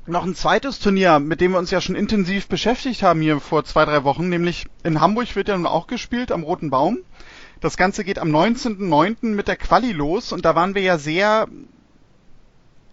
noch 0.06 0.24
ein 0.24 0.34
zweites 0.34 0.78
Turnier, 0.78 1.20
mit 1.20 1.40
dem 1.40 1.52
wir 1.52 1.58
uns 1.58 1.70
ja 1.70 1.80
schon 1.80 1.94
intensiv 1.94 2.48
beschäftigt 2.48 3.02
haben 3.02 3.22
hier 3.22 3.40
vor 3.40 3.64
zwei, 3.64 3.86
drei 3.86 4.04
Wochen, 4.04 4.28
nämlich 4.28 4.66
in 4.82 5.00
Hamburg 5.00 5.34
wird 5.34 5.48
ja 5.48 5.56
nun 5.56 5.66
auch 5.66 5.86
gespielt 5.86 6.32
am 6.32 6.42
Roten 6.42 6.68
Baum. 6.68 6.98
Das 7.60 7.76
Ganze 7.76 8.04
geht 8.04 8.18
am 8.18 8.34
19.09. 8.34 9.34
mit 9.34 9.46
der 9.46 9.56
Quali 9.56 9.92
los 9.92 10.32
und 10.32 10.46
da 10.46 10.54
waren 10.54 10.74
wir 10.74 10.82
ja 10.82 10.96
sehr 10.96 11.46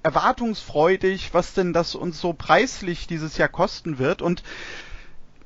erwartungsfreudig, 0.04 1.34
was 1.34 1.54
denn 1.54 1.72
das 1.74 1.96
uns 1.96 2.20
so 2.20 2.34
preislich 2.34 3.08
dieses 3.08 3.38
Jahr 3.38 3.48
kosten 3.48 3.98
wird. 3.98 4.22
Und 4.22 4.44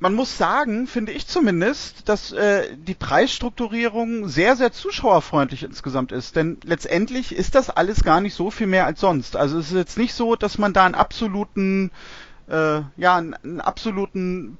man 0.00 0.14
muss 0.14 0.36
sagen, 0.36 0.88
finde 0.88 1.12
ich 1.12 1.28
zumindest, 1.28 2.08
dass 2.08 2.32
äh, 2.32 2.76
die 2.76 2.94
Preisstrukturierung 2.94 4.28
sehr, 4.28 4.56
sehr 4.56 4.72
zuschauerfreundlich 4.72 5.62
insgesamt 5.62 6.10
ist. 6.10 6.34
Denn 6.34 6.58
letztendlich 6.64 7.32
ist 7.32 7.54
das 7.54 7.70
alles 7.70 8.02
gar 8.02 8.20
nicht 8.20 8.34
so 8.34 8.50
viel 8.50 8.66
mehr 8.66 8.86
als 8.86 8.98
sonst. 8.98 9.36
Also 9.36 9.60
es 9.60 9.68
ist 9.68 9.76
jetzt 9.76 9.98
nicht 9.98 10.14
so, 10.14 10.34
dass 10.34 10.58
man 10.58 10.72
da 10.72 10.84
einen 10.84 10.96
absoluten, 10.96 11.92
äh, 12.48 12.80
ja, 12.96 13.16
einen, 13.16 13.34
einen 13.34 13.60
absoluten 13.60 14.58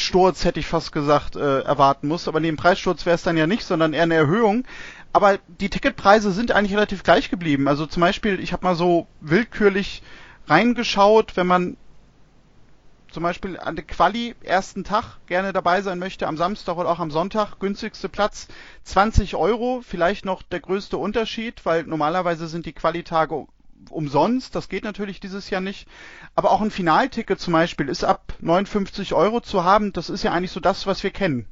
Preissturz, 0.00 0.44
hätte 0.44 0.60
ich 0.60 0.66
fast 0.66 0.92
gesagt, 0.92 1.36
äh, 1.36 1.60
erwarten 1.60 2.08
muss. 2.08 2.26
Aber 2.26 2.40
neben 2.40 2.56
Preissturz 2.56 3.04
wäre 3.06 3.16
es 3.16 3.22
dann 3.22 3.36
ja 3.36 3.46
nicht, 3.46 3.64
sondern 3.64 3.92
eher 3.92 4.04
eine 4.04 4.14
Erhöhung 4.14 4.64
aber 5.12 5.38
die 5.48 5.70
Ticketpreise 5.70 6.30
sind 6.32 6.52
eigentlich 6.52 6.74
relativ 6.74 7.02
gleich 7.02 7.30
geblieben. 7.30 7.68
Also 7.68 7.86
zum 7.86 8.00
Beispiel, 8.00 8.38
ich 8.40 8.52
habe 8.52 8.64
mal 8.64 8.76
so 8.76 9.06
willkürlich 9.20 10.02
reingeschaut, 10.46 11.36
wenn 11.36 11.46
man 11.46 11.76
zum 13.10 13.24
Beispiel 13.24 13.58
an 13.58 13.74
der 13.74 13.84
Quali 13.84 14.36
ersten 14.42 14.84
Tag 14.84 15.18
gerne 15.26 15.52
dabei 15.52 15.82
sein 15.82 15.98
möchte, 15.98 16.28
am 16.28 16.36
Samstag 16.36 16.76
oder 16.76 16.88
auch 16.90 17.00
am 17.00 17.10
Sonntag, 17.10 17.58
günstigste 17.58 18.08
Platz 18.08 18.46
20 18.84 19.34
Euro, 19.34 19.80
vielleicht 19.84 20.24
noch 20.24 20.42
der 20.42 20.60
größte 20.60 20.96
Unterschied, 20.96 21.66
weil 21.66 21.82
normalerweise 21.82 22.46
sind 22.46 22.66
die 22.66 22.72
Qualitage 22.72 23.46
umsonst, 23.88 24.54
das 24.54 24.68
geht 24.68 24.84
natürlich 24.84 25.20
dieses 25.20 25.50
Jahr 25.50 25.60
nicht. 25.60 25.86
Aber 26.34 26.50
auch 26.50 26.60
ein 26.60 26.70
Finalticket 26.70 27.40
zum 27.40 27.52
Beispiel 27.52 27.88
ist 27.88 28.04
ab 28.04 28.34
59 28.40 29.14
Euro 29.14 29.40
zu 29.40 29.64
haben, 29.64 29.92
das 29.92 30.10
ist 30.10 30.22
ja 30.22 30.32
eigentlich 30.32 30.52
so 30.52 30.60
das, 30.60 30.86
was 30.86 31.02
wir 31.02 31.10
kennen. 31.10 31.46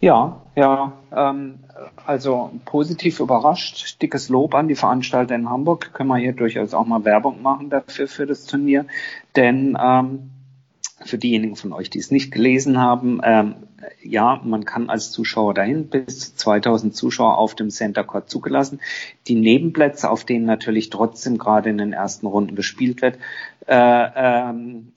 Ja, 0.00 0.40
ja, 0.56 0.94
ähm, 1.14 1.58
also 2.06 2.52
positiv 2.64 3.20
überrascht. 3.20 4.00
Dickes 4.00 4.30
Lob 4.30 4.54
an 4.54 4.66
die 4.66 4.74
Veranstalter 4.74 5.34
in 5.34 5.50
Hamburg. 5.50 5.92
Können 5.92 6.08
wir 6.08 6.16
hier 6.16 6.32
durchaus 6.32 6.72
auch 6.72 6.86
mal 6.86 7.04
Werbung 7.04 7.42
machen 7.42 7.68
dafür 7.68 8.08
für 8.08 8.26
das 8.26 8.46
Turnier. 8.46 8.86
Denn 9.36 9.76
ähm, 9.78 10.30
für 11.02 11.18
diejenigen 11.18 11.56
von 11.56 11.72
euch, 11.72 11.90
die 11.90 11.98
es 11.98 12.10
nicht 12.10 12.30
gelesen 12.30 12.78
haben, 12.78 13.20
ähm, 13.24 13.54
ja, 14.02 14.40
man 14.44 14.64
kann 14.64 14.90
als 14.90 15.10
Zuschauer 15.10 15.54
dahin, 15.54 15.88
bis 15.88 16.34
zu 16.34 16.36
2000 16.36 16.94
Zuschauer 16.94 17.38
auf 17.38 17.54
dem 17.54 17.70
Center 17.70 18.04
Court 18.04 18.28
zugelassen. 18.28 18.80
Die 19.26 19.34
Nebenplätze, 19.34 20.10
auf 20.10 20.24
denen 20.24 20.44
natürlich 20.44 20.90
trotzdem 20.90 21.38
gerade 21.38 21.70
in 21.70 21.78
den 21.78 21.92
ersten 21.92 22.26
Runden 22.26 22.56
gespielt 22.56 23.00
wird, 23.00 23.18
äh, 23.66 24.08
ähm, 24.14 24.92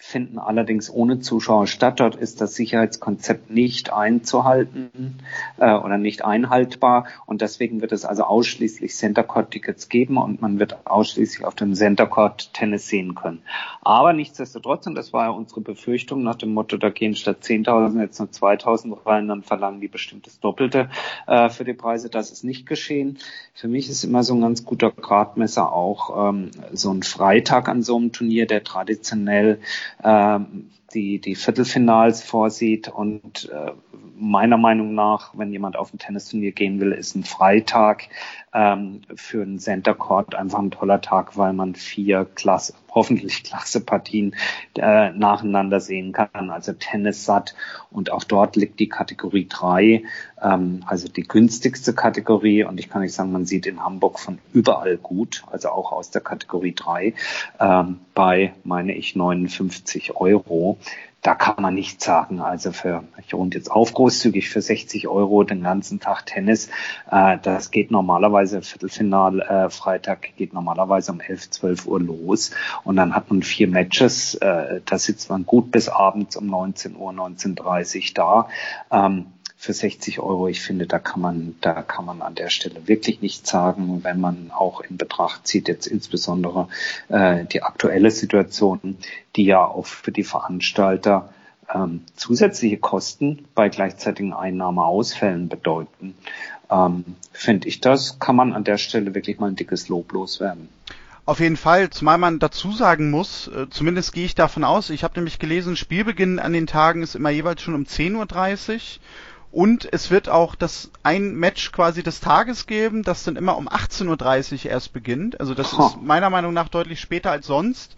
finden 0.00 0.38
allerdings 0.38 0.90
ohne 0.92 1.18
Zuschauer 1.18 1.66
statt. 1.66 1.98
Dort 1.98 2.14
ist 2.14 2.40
das 2.40 2.54
Sicherheitskonzept 2.54 3.50
nicht 3.50 3.92
einzuhalten 3.92 5.18
äh, 5.58 5.74
oder 5.74 5.98
nicht 5.98 6.24
einhaltbar 6.24 7.06
und 7.26 7.40
deswegen 7.40 7.80
wird 7.80 7.90
es 7.90 8.04
also 8.04 8.22
ausschließlich 8.22 8.94
Center 8.94 9.24
Court 9.24 9.50
Tickets 9.50 9.88
geben 9.88 10.16
und 10.16 10.40
man 10.40 10.60
wird 10.60 10.86
ausschließlich 10.86 11.44
auf 11.44 11.56
dem 11.56 11.74
Center 11.74 12.06
Court 12.06 12.54
Tennis 12.54 12.86
sehen 12.86 13.16
können. 13.16 13.42
Aber 13.82 14.12
nichtsdestotrotz, 14.12 14.86
und 14.86 14.94
das 14.94 15.12
war 15.12 15.24
ja 15.24 15.30
unsere 15.30 15.60
Befürchtung 15.62 16.22
nach 16.22 16.36
dem 16.36 16.54
Motto, 16.54 16.76
da 16.76 16.90
gehen 16.90 17.16
statt 17.16 17.38
10.000 17.42 18.00
jetzt 18.00 18.20
nur 18.20 18.28
2.000 18.28 19.04
rein, 19.04 19.26
dann 19.26 19.42
verlangen 19.42 19.80
die 19.80 19.88
bestimmt 19.88 20.26
das 20.26 20.38
Doppelte 20.38 20.90
äh, 21.26 21.48
für 21.48 21.64
die 21.64 21.74
Preise. 21.74 22.08
Das 22.08 22.30
ist 22.30 22.44
nicht 22.44 22.66
geschehen. 22.66 23.18
Für 23.52 23.66
mich 23.66 23.90
ist 23.90 24.04
immer 24.04 24.22
so 24.22 24.34
ein 24.34 24.40
ganz 24.40 24.64
guter 24.64 24.92
Gradmesser 24.92 25.72
auch 25.72 26.30
ähm, 26.30 26.52
so 26.72 26.92
ein 26.92 27.02
Freitag 27.02 27.68
an 27.68 27.82
so 27.82 27.96
einem 27.96 28.12
Turnier, 28.12 28.46
der 28.46 28.62
traditionell 28.62 29.58
ähm, 30.02 30.70
die, 30.94 31.20
die 31.20 31.34
Viertelfinals 31.34 32.22
vorsieht. 32.22 32.88
Und 32.88 33.50
äh, 33.52 33.72
meiner 34.16 34.56
Meinung 34.56 34.94
nach, 34.94 35.32
wenn 35.36 35.52
jemand 35.52 35.76
auf 35.76 35.92
ein 35.92 35.98
Tennisturnier 35.98 36.52
gehen 36.52 36.80
will, 36.80 36.92
ist 36.92 37.14
ein 37.14 37.24
Freitag 37.24 38.08
ähm, 38.52 39.02
für 39.14 39.42
einen 39.42 39.58
Center 39.58 39.94
Court 39.94 40.34
einfach 40.34 40.58
ein 40.58 40.70
toller 40.70 41.00
Tag, 41.00 41.36
weil 41.36 41.52
man 41.52 41.74
vier 41.74 42.26
Klasse, 42.34 42.74
hoffentlich 42.90 43.42
klasse 43.44 43.80
Partien 43.80 44.34
äh, 44.76 45.10
nacheinander 45.10 45.80
sehen 45.80 46.12
kann. 46.12 46.50
Also 46.50 46.72
Tennis 46.72 47.24
satt. 47.24 47.54
Und 47.90 48.10
auch 48.10 48.24
dort 48.24 48.56
liegt 48.56 48.80
die 48.80 48.88
Kategorie 48.88 49.46
drei, 49.48 50.02
ähm, 50.42 50.84
also 50.86 51.08
die 51.08 51.22
günstigste 51.22 51.92
Kategorie. 51.92 52.64
Und 52.64 52.80
ich 52.80 52.88
kann 52.88 53.02
nicht 53.02 53.14
sagen, 53.14 53.32
man 53.32 53.46
sieht 53.46 53.66
in 53.66 53.84
Hamburg 53.84 54.18
von 54.18 54.38
überall 54.52 54.96
gut, 54.96 55.44
also 55.50 55.68
auch 55.68 55.92
aus 55.92 56.10
der 56.10 56.22
Kategorie 56.22 56.74
drei 56.74 57.14
ähm, 57.60 58.00
bei, 58.14 58.54
meine 58.64 58.94
ich, 58.94 59.14
59 59.14 60.16
Euro 60.16 60.77
da 61.22 61.34
kann 61.34 61.60
man 61.60 61.74
nichts 61.74 62.04
sagen. 62.04 62.40
Also 62.40 62.72
für, 62.72 63.04
ich 63.24 63.34
rund 63.34 63.54
jetzt 63.54 63.70
auf 63.70 63.92
großzügig 63.92 64.48
für 64.48 64.62
60 64.62 65.08
Euro 65.08 65.42
den 65.42 65.62
ganzen 65.62 65.98
Tag 66.00 66.26
Tennis. 66.26 66.68
Äh, 67.10 67.38
das 67.42 67.70
geht 67.70 67.90
normalerweise, 67.90 68.62
Viertelfinal 68.62 69.40
äh, 69.40 69.70
Freitag 69.70 70.36
geht 70.36 70.52
normalerweise 70.52 71.12
um 71.12 71.20
11, 71.20 71.50
12 71.50 71.86
Uhr 71.86 72.00
los. 72.00 72.52
Und 72.84 72.96
dann 72.96 73.14
hat 73.14 73.30
man 73.30 73.42
vier 73.42 73.68
Matches. 73.68 74.36
Äh, 74.36 74.80
da 74.84 74.98
sitzt 74.98 75.28
man 75.28 75.44
gut 75.44 75.72
bis 75.72 75.88
abends 75.88 76.36
um 76.36 76.46
19 76.46 76.96
Uhr, 76.96 77.12
19.30 77.12 77.96
Uhr 77.98 78.14
da. 78.14 78.48
Ähm, 78.90 79.26
für 79.58 79.72
60 79.72 80.20
Euro. 80.20 80.46
Ich 80.46 80.60
finde, 80.60 80.86
da 80.86 81.00
kann 81.00 81.20
man, 81.20 81.56
da 81.60 81.82
kann 81.82 82.04
man 82.04 82.22
an 82.22 82.36
der 82.36 82.48
Stelle 82.48 82.86
wirklich 82.86 83.20
nichts 83.20 83.50
sagen, 83.50 84.04
wenn 84.04 84.20
man 84.20 84.52
auch 84.52 84.80
in 84.80 84.96
Betracht 84.96 85.48
zieht, 85.48 85.66
jetzt 85.66 85.86
insbesondere 85.86 86.68
äh, 87.08 87.44
die 87.44 87.64
aktuelle 87.64 88.12
Situation, 88.12 88.96
die 89.34 89.44
ja 89.44 89.64
auch 89.64 89.86
für 89.86 90.12
die 90.12 90.22
Veranstalter 90.22 91.30
ähm, 91.74 92.04
zusätzliche 92.14 92.78
Kosten 92.78 93.46
bei 93.56 93.68
gleichzeitigen 93.68 94.32
Einnahmeausfällen 94.32 95.48
bedeuten. 95.48 96.14
Ähm, 96.70 97.04
finde 97.32 97.66
ich, 97.66 97.80
das 97.80 98.20
kann 98.20 98.36
man 98.36 98.52
an 98.52 98.62
der 98.62 98.78
Stelle 98.78 99.14
wirklich 99.14 99.40
mal 99.40 99.48
ein 99.48 99.56
dickes 99.56 99.88
Lob 99.88 100.12
loswerden. 100.12 100.68
Auf 101.26 101.40
jeden 101.40 101.56
Fall, 101.56 101.90
zumal 101.90 102.16
man 102.16 102.38
dazu 102.38 102.72
sagen 102.72 103.10
muss, 103.10 103.48
äh, 103.48 103.68
zumindest 103.68 104.12
gehe 104.12 104.24
ich 104.24 104.34
davon 104.36 104.62
aus, 104.64 104.88
ich 104.88 105.02
habe 105.02 105.14
nämlich 105.16 105.40
gelesen, 105.40 105.76
Spielbeginn 105.76 106.38
an 106.38 106.52
den 106.52 106.66
Tagen 106.68 107.02
ist 107.02 107.16
immer 107.16 107.30
jeweils 107.30 107.60
schon 107.60 107.74
um 107.74 107.82
10.30 107.82 108.14
Uhr 108.16 108.80
und 109.50 109.88
es 109.92 110.10
wird 110.10 110.28
auch 110.28 110.54
das 110.54 110.90
ein 111.02 111.34
Match 111.34 111.72
quasi 111.72 112.02
des 112.02 112.20
Tages 112.20 112.66
geben, 112.66 113.02
das 113.02 113.24
dann 113.24 113.36
immer 113.36 113.56
um 113.56 113.68
18.30 113.68 114.64
Uhr 114.66 114.70
erst 114.70 114.92
beginnt. 114.92 115.40
Also 115.40 115.54
das 115.54 115.78
oh. 115.78 115.86
ist 115.86 116.02
meiner 116.02 116.30
Meinung 116.30 116.52
nach 116.52 116.68
deutlich 116.68 117.00
später 117.00 117.30
als 117.30 117.46
sonst. 117.46 117.96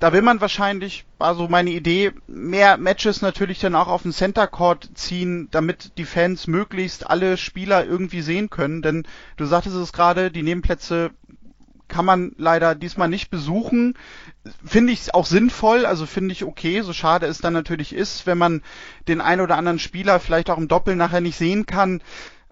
Da 0.00 0.12
will 0.12 0.22
man 0.22 0.40
wahrscheinlich, 0.40 1.06
war 1.18 1.34
so 1.34 1.48
meine 1.48 1.70
Idee, 1.70 2.12
mehr 2.26 2.76
Matches 2.76 3.22
natürlich 3.22 3.60
dann 3.60 3.74
auch 3.74 3.88
auf 3.88 4.02
den 4.02 4.12
Center 4.12 4.46
Court 4.46 4.90
ziehen, 4.94 5.48
damit 5.52 5.96
die 5.96 6.04
Fans 6.04 6.46
möglichst 6.46 7.08
alle 7.08 7.36
Spieler 7.36 7.86
irgendwie 7.86 8.20
sehen 8.20 8.50
können. 8.50 8.82
Denn 8.82 9.04
du 9.36 9.46
sagtest 9.46 9.76
es 9.76 9.92
gerade, 9.92 10.30
die 10.30 10.42
Nebenplätze 10.42 11.12
kann 11.88 12.04
man 12.04 12.32
leider 12.38 12.74
diesmal 12.74 13.08
nicht 13.08 13.30
besuchen. 13.30 13.94
Finde 14.64 14.92
ich 14.92 15.14
auch 15.14 15.24
sinnvoll, 15.24 15.86
also 15.86 16.04
finde 16.04 16.32
ich 16.32 16.44
okay, 16.44 16.82
so 16.82 16.92
schade 16.92 17.26
es 17.26 17.38
dann 17.38 17.54
natürlich 17.54 17.94
ist, 17.94 18.26
wenn 18.26 18.36
man 18.36 18.62
den 19.08 19.22
ein 19.22 19.40
oder 19.40 19.56
anderen 19.56 19.78
Spieler 19.78 20.20
vielleicht 20.20 20.50
auch 20.50 20.58
im 20.58 20.68
Doppel 20.68 20.96
nachher 20.96 21.22
nicht 21.22 21.38
sehen 21.38 21.64
kann. 21.64 22.02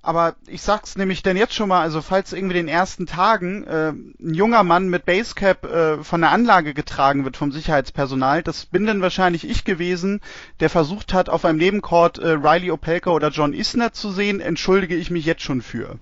Aber 0.05 0.35
ich 0.49 0.63
sag's 0.63 0.97
nämlich 0.97 1.23
denn 1.23 1.37
jetzt 1.37 1.55
schon 1.55 1.69
mal, 1.69 1.83
also 1.83 2.03
falls 2.03 2.33
irgendwie 2.33 2.55
den 2.55 2.67
ersten 2.67 3.07
Tagen 3.07 3.63
äh, 3.65 3.91
ein 3.91 4.35
junger 4.35 4.65
Mann 4.65 4.89
mit 4.89 5.05
Basecap 5.05 5.65
äh, 5.65 6.03
von 6.03 6.21
der 6.23 6.31
Anlage 6.31 6.75
getragen 6.75 7.25
wird 7.25 7.37
vom 7.37 7.53
Sicherheitspersonal, 7.53 8.43
das 8.43 8.67
bin 8.67 8.85
dann 8.85 9.01
wahrscheinlich 9.01 9.49
ich 9.49 9.65
gewesen, 9.65 10.21
der 10.59 10.71
versucht 10.71 11.15
hat, 11.15 11.29
auf 11.29 11.45
einem 11.45 11.59
Nebencourt 11.59 12.19
äh, 12.19 12.31
Riley 12.31 12.73
Opelka 12.73 13.11
oder 13.11 13.29
John 13.29 13.53
Isner 13.53 13.93
zu 13.93 14.11
sehen, 14.11 14.41
entschuldige 14.41 14.97
ich 14.97 15.11
mich 15.13 15.25
jetzt 15.25 15.43
schon 15.43 15.63
für. 15.63 15.99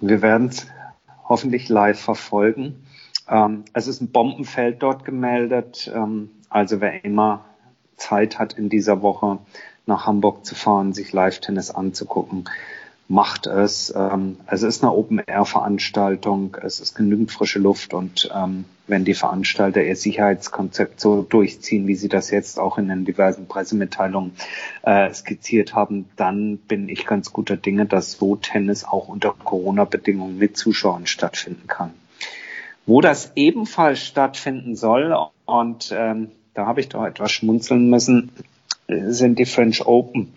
Wir 0.00 0.22
werden 0.22 0.48
es 0.48 0.66
hoffentlich 1.28 1.68
live 1.68 2.00
verfolgen. 2.00 2.85
Ähm, 3.28 3.64
es 3.72 3.86
ist 3.86 4.00
ein 4.00 4.10
Bombenfeld 4.10 4.82
dort 4.82 5.04
gemeldet. 5.04 5.90
Ähm, 5.94 6.30
also 6.48 6.80
wer 6.80 7.04
immer 7.04 7.44
Zeit 7.96 8.38
hat 8.38 8.52
in 8.54 8.68
dieser 8.68 9.02
Woche 9.02 9.38
nach 9.86 10.06
Hamburg 10.06 10.44
zu 10.44 10.54
fahren, 10.54 10.92
sich 10.92 11.12
Live-Tennis 11.12 11.70
anzugucken, 11.70 12.44
macht 13.08 13.46
es. 13.46 13.92
Ähm, 13.96 14.38
es 14.46 14.62
ist 14.62 14.82
eine 14.82 14.92
Open-Air-Veranstaltung, 14.92 16.56
es 16.60 16.80
ist 16.80 16.96
genügend 16.96 17.30
frische 17.30 17.60
Luft 17.60 17.94
und 17.94 18.30
ähm, 18.34 18.64
wenn 18.88 19.04
die 19.04 19.14
Veranstalter 19.14 19.82
ihr 19.82 19.96
Sicherheitskonzept 19.96 21.00
so 21.00 21.22
durchziehen, 21.22 21.86
wie 21.86 21.94
sie 21.94 22.08
das 22.08 22.30
jetzt 22.30 22.58
auch 22.58 22.78
in 22.78 22.88
den 22.88 23.04
diversen 23.04 23.46
Pressemitteilungen 23.46 24.32
äh, 24.82 25.12
skizziert 25.12 25.74
haben, 25.74 26.08
dann 26.16 26.58
bin 26.58 26.88
ich 26.88 27.06
ganz 27.06 27.32
guter 27.32 27.56
Dinge, 27.56 27.86
dass 27.86 28.12
so 28.12 28.36
Tennis 28.36 28.84
auch 28.84 29.08
unter 29.08 29.32
Corona-Bedingungen 29.32 30.38
mit 30.38 30.56
Zuschauern 30.56 31.06
stattfinden 31.06 31.66
kann. 31.68 31.92
Wo 32.86 33.00
das 33.00 33.32
ebenfalls 33.34 34.00
stattfinden 34.00 34.76
soll, 34.76 35.16
und 35.44 35.92
ähm, 35.94 36.30
da 36.54 36.66
habe 36.66 36.80
ich 36.80 36.88
doch 36.88 37.04
etwas 37.04 37.32
schmunzeln 37.32 37.90
müssen, 37.90 38.30
sind 38.88 39.38
die 39.38 39.46
French 39.46 39.84
Open 39.86 40.32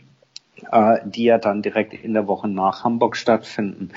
äh, 0.71 0.99
die 1.05 1.23
ja 1.23 1.37
dann 1.37 1.61
direkt 1.61 1.93
in 1.93 2.13
der 2.13 2.27
Woche 2.27 2.47
nach 2.47 2.83
Hamburg 2.83 3.15
stattfinden. 3.17 3.91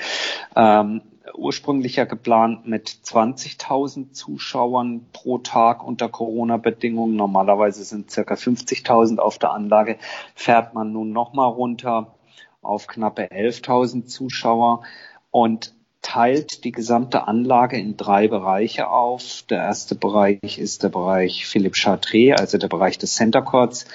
Ähm, 0.55 1.01
ursprünglich 1.35 1.95
ja 1.95 2.05
geplant 2.05 2.67
mit 2.67 2.89
20.000 2.89 4.11
Zuschauern 4.11 5.05
pro 5.13 5.37
Tag 5.39 5.83
unter 5.83 6.09
Corona-Bedingungen. 6.09 7.15
Normalerweise 7.15 7.83
sind 7.83 8.11
circa 8.11 8.35
50.000 8.35 9.19
auf 9.19 9.37
der 9.37 9.51
Anlage. 9.51 9.97
Fährt 10.35 10.73
man 10.73 10.91
nun 10.91 11.11
nochmal 11.11 11.49
runter 11.49 12.13
auf 12.61 12.87
knappe 12.87 13.23
11.000 13.25 14.05
Zuschauer 14.05 14.83
und 15.31 15.73
teilt 16.03 16.63
die 16.63 16.71
gesamte 16.71 17.27
Anlage 17.27 17.79
in 17.79 17.97
drei 17.97 18.27
Bereiche 18.27 18.89
auf. 18.89 19.43
Der 19.49 19.63
erste 19.63 19.95
Bereich 19.95 20.59
ist 20.59 20.83
der 20.83 20.89
Bereich 20.89 21.47
Philippe 21.47 21.75
Chartré, 21.75 22.33
also 22.33 22.59
der 22.59 22.67
Bereich 22.67 22.99
des 22.99 23.15
Center 23.15 23.41
Courts. 23.41 23.85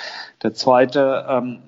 Der 0.43 0.53
zweite 0.55 1.25
ähm, 1.29 1.61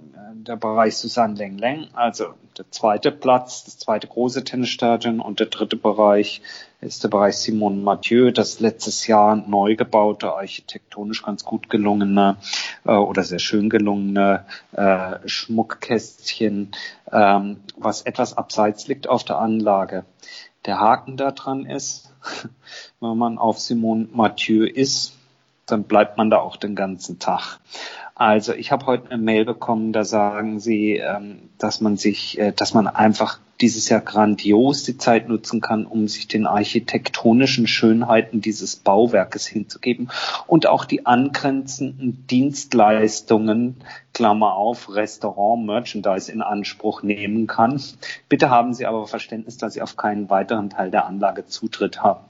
der 0.50 0.56
Bereich 0.56 0.96
Susanne 0.96 1.34
Leng 1.34 1.58
Leng, 1.58 1.88
also 1.92 2.34
der 2.56 2.70
zweite 2.70 3.12
Platz, 3.12 3.64
das 3.64 3.78
zweite 3.78 4.06
große 4.06 4.44
Tennisstadion 4.44 5.20
und 5.20 5.40
der 5.40 5.46
dritte 5.46 5.76
Bereich 5.76 6.42
ist 6.80 7.04
der 7.04 7.08
Bereich 7.08 7.36
Simone 7.36 7.76
Mathieu, 7.76 8.30
das 8.30 8.60
letztes 8.60 9.06
Jahr 9.06 9.36
neu 9.36 9.76
gebaute, 9.76 10.32
architektonisch 10.32 11.22
ganz 11.22 11.44
gut 11.44 11.68
gelungene 11.68 12.36
äh, 12.84 12.92
oder 12.92 13.22
sehr 13.22 13.38
schön 13.38 13.68
gelungene 13.68 14.44
äh, 14.72 15.16
Schmuckkästchen, 15.26 16.72
ähm, 17.12 17.60
was 17.76 18.02
etwas 18.02 18.36
abseits 18.36 18.88
liegt 18.88 19.08
auf 19.08 19.24
der 19.24 19.38
Anlage. 19.38 20.04
Der 20.66 20.78
Haken 20.78 21.16
daran 21.16 21.64
ist, 21.64 22.12
wenn 23.00 23.16
man 23.16 23.38
auf 23.38 23.58
Simone 23.58 24.08
Mathieu 24.12 24.64
ist, 24.64 25.14
dann 25.66 25.84
bleibt 25.84 26.18
man 26.18 26.30
da 26.30 26.38
auch 26.38 26.56
den 26.56 26.74
ganzen 26.74 27.18
Tag. 27.18 27.60
Also 28.20 28.52
ich 28.52 28.70
habe 28.70 28.84
heute 28.84 29.10
eine 29.10 29.22
Mail 29.22 29.46
bekommen, 29.46 29.94
da 29.94 30.04
sagen 30.04 30.60
sie, 30.60 30.96
ähm, 30.96 31.48
dass 31.56 31.80
man 31.80 31.96
sich, 31.96 32.38
äh, 32.38 32.52
dass 32.52 32.74
man 32.74 32.86
einfach 32.86 33.38
dieses 33.62 33.88
Jahr 33.88 34.02
grandios 34.02 34.82
die 34.82 34.98
Zeit 34.98 35.26
nutzen 35.26 35.62
kann, 35.62 35.86
um 35.86 36.06
sich 36.06 36.28
den 36.28 36.46
architektonischen 36.46 37.66
Schönheiten 37.66 38.42
dieses 38.42 38.76
Bauwerkes 38.76 39.46
hinzugeben 39.46 40.10
und 40.46 40.66
auch 40.66 40.84
die 40.84 41.06
angrenzenden 41.06 42.26
Dienstleistungen, 42.26 43.76
Klammer 44.12 44.52
auf, 44.52 44.94
Restaurant, 44.94 45.64
Merchandise 45.64 46.30
in 46.30 46.42
Anspruch 46.42 47.02
nehmen 47.02 47.46
kann. 47.46 47.80
Bitte 48.28 48.50
haben 48.50 48.74
Sie 48.74 48.84
aber 48.84 49.06
Verständnis, 49.06 49.56
dass 49.56 49.72
Sie 49.72 49.80
auf 49.80 49.96
keinen 49.96 50.28
weiteren 50.28 50.68
Teil 50.68 50.90
der 50.90 51.06
Anlage 51.06 51.46
Zutritt 51.46 52.02
haben. 52.02 52.20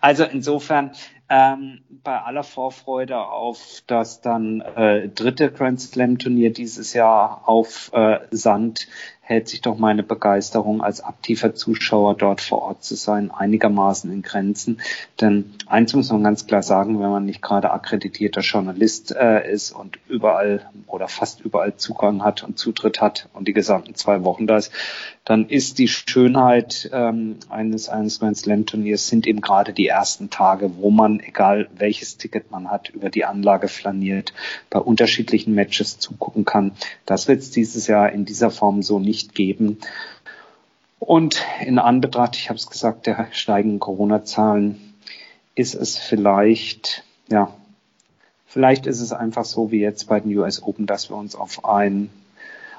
Also 0.00 0.24
insofern 0.24 0.92
ähm, 1.34 1.80
bei 1.88 2.20
aller 2.22 2.44
Vorfreude 2.44 3.18
auf 3.18 3.82
das 3.88 4.20
dann 4.20 4.60
äh, 4.60 5.08
dritte 5.08 5.50
Grand 5.50 5.80
Slam 5.80 6.18
Turnier 6.18 6.52
dieses 6.52 6.92
Jahr 6.92 7.42
auf 7.48 7.90
äh, 7.92 8.20
Sand 8.30 8.86
hält 9.26 9.48
sich 9.48 9.62
doch 9.62 9.78
meine 9.78 10.02
Begeisterung 10.02 10.82
als 10.82 11.02
aktiver 11.02 11.54
Zuschauer 11.54 12.14
dort 12.14 12.42
vor 12.42 12.60
Ort 12.60 12.84
zu 12.84 12.94
sein 12.94 13.30
einigermaßen 13.30 14.12
in 14.12 14.20
Grenzen. 14.20 14.82
Denn 15.18 15.54
eins 15.66 15.94
muss 15.94 16.12
man 16.12 16.22
ganz 16.22 16.46
klar 16.46 16.62
sagen, 16.62 17.00
wenn 17.00 17.08
man 17.08 17.24
nicht 17.24 17.40
gerade 17.40 17.70
akkreditierter 17.70 18.42
Journalist 18.42 19.16
äh, 19.16 19.50
ist 19.50 19.72
und 19.72 19.98
überall 20.08 20.70
oder 20.86 21.08
fast 21.08 21.40
überall 21.40 21.76
Zugang 21.76 22.22
hat 22.22 22.42
und 22.42 22.58
Zutritt 22.58 23.00
hat 23.00 23.30
und 23.32 23.48
die 23.48 23.54
gesamten 23.54 23.94
zwei 23.94 24.24
Wochen 24.24 24.46
da 24.46 24.58
ist, 24.58 24.70
dann 25.24 25.48
ist 25.48 25.78
die 25.78 25.88
Schönheit 25.88 26.90
ähm, 26.92 27.36
eines, 27.48 27.88
eines 27.88 28.20
Grand 28.20 28.36
Slam 28.36 28.66
Turniers 28.66 29.08
sind 29.08 29.26
eben 29.26 29.40
gerade 29.40 29.72
die 29.72 29.86
ersten 29.86 30.28
Tage, 30.28 30.76
wo 30.76 30.90
man, 30.90 31.18
egal 31.20 31.68
welches 31.74 32.18
Ticket 32.18 32.50
man 32.50 32.70
hat, 32.70 32.90
über 32.90 33.08
die 33.08 33.24
Anlage 33.24 33.68
flaniert, 33.68 34.34
bei 34.68 34.78
unterschiedlichen 34.78 35.54
Matches 35.54 35.98
zugucken 35.98 36.44
kann. 36.44 36.72
Das 37.06 37.26
wird 37.26 37.40
es 37.40 37.50
dieses 37.50 37.86
Jahr 37.86 38.12
in 38.12 38.26
dieser 38.26 38.50
Form 38.50 38.82
so 38.82 38.98
nicht 38.98 39.13
geben. 39.34 39.78
Und 40.98 41.44
in 41.60 41.78
Anbetracht, 41.78 42.36
ich 42.36 42.48
habe 42.48 42.58
es 42.58 42.70
gesagt, 42.70 43.06
der 43.06 43.28
steigenden 43.32 43.80
Corona-Zahlen 43.80 44.94
ist 45.54 45.74
es 45.74 45.98
vielleicht, 45.98 47.04
ja, 47.28 47.54
vielleicht 48.46 48.86
ist 48.86 49.00
es 49.00 49.12
einfach 49.12 49.44
so 49.44 49.70
wie 49.70 49.80
jetzt 49.80 50.08
bei 50.08 50.20
den 50.20 50.36
US 50.38 50.62
Open, 50.62 50.86
dass 50.86 51.10
wir 51.10 51.16
uns 51.16 51.34
auf 51.34 51.64
ein 51.64 52.10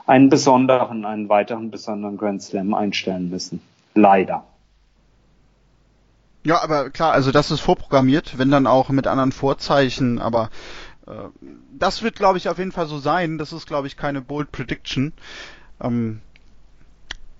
einen 0.07 0.29
besonderen, 0.29 1.05
einen 1.05 1.29
weiteren 1.29 1.71
besonderen 1.71 2.17
Grand 2.17 2.41
Slam 2.43 2.73
einstellen 2.73 3.29
müssen. 3.29 3.61
Leider. 3.95 4.43
Ja, 6.43 6.61
aber 6.61 6.91
klar, 6.91 7.13
also 7.13 7.31
das 7.31 7.49
ist 7.49 7.61
vorprogrammiert, 7.61 8.37
wenn 8.37 8.51
dann 8.51 8.67
auch 8.67 8.89
mit 8.89 9.07
anderen 9.07 9.31
Vorzeichen, 9.31 10.19
aber 10.19 10.49
äh, 11.07 11.11
das 11.71 12.03
wird, 12.03 12.15
glaube 12.15 12.37
ich, 12.37 12.49
auf 12.49 12.59
jeden 12.59 12.71
Fall 12.71 12.85
so 12.85 12.99
sein. 12.99 13.39
Das 13.39 13.51
ist, 13.51 13.65
glaube 13.65 13.87
ich, 13.87 13.97
keine 13.97 14.21
Bold 14.21 14.51
Prediction. 14.51 15.13
Ähm, 15.81 16.21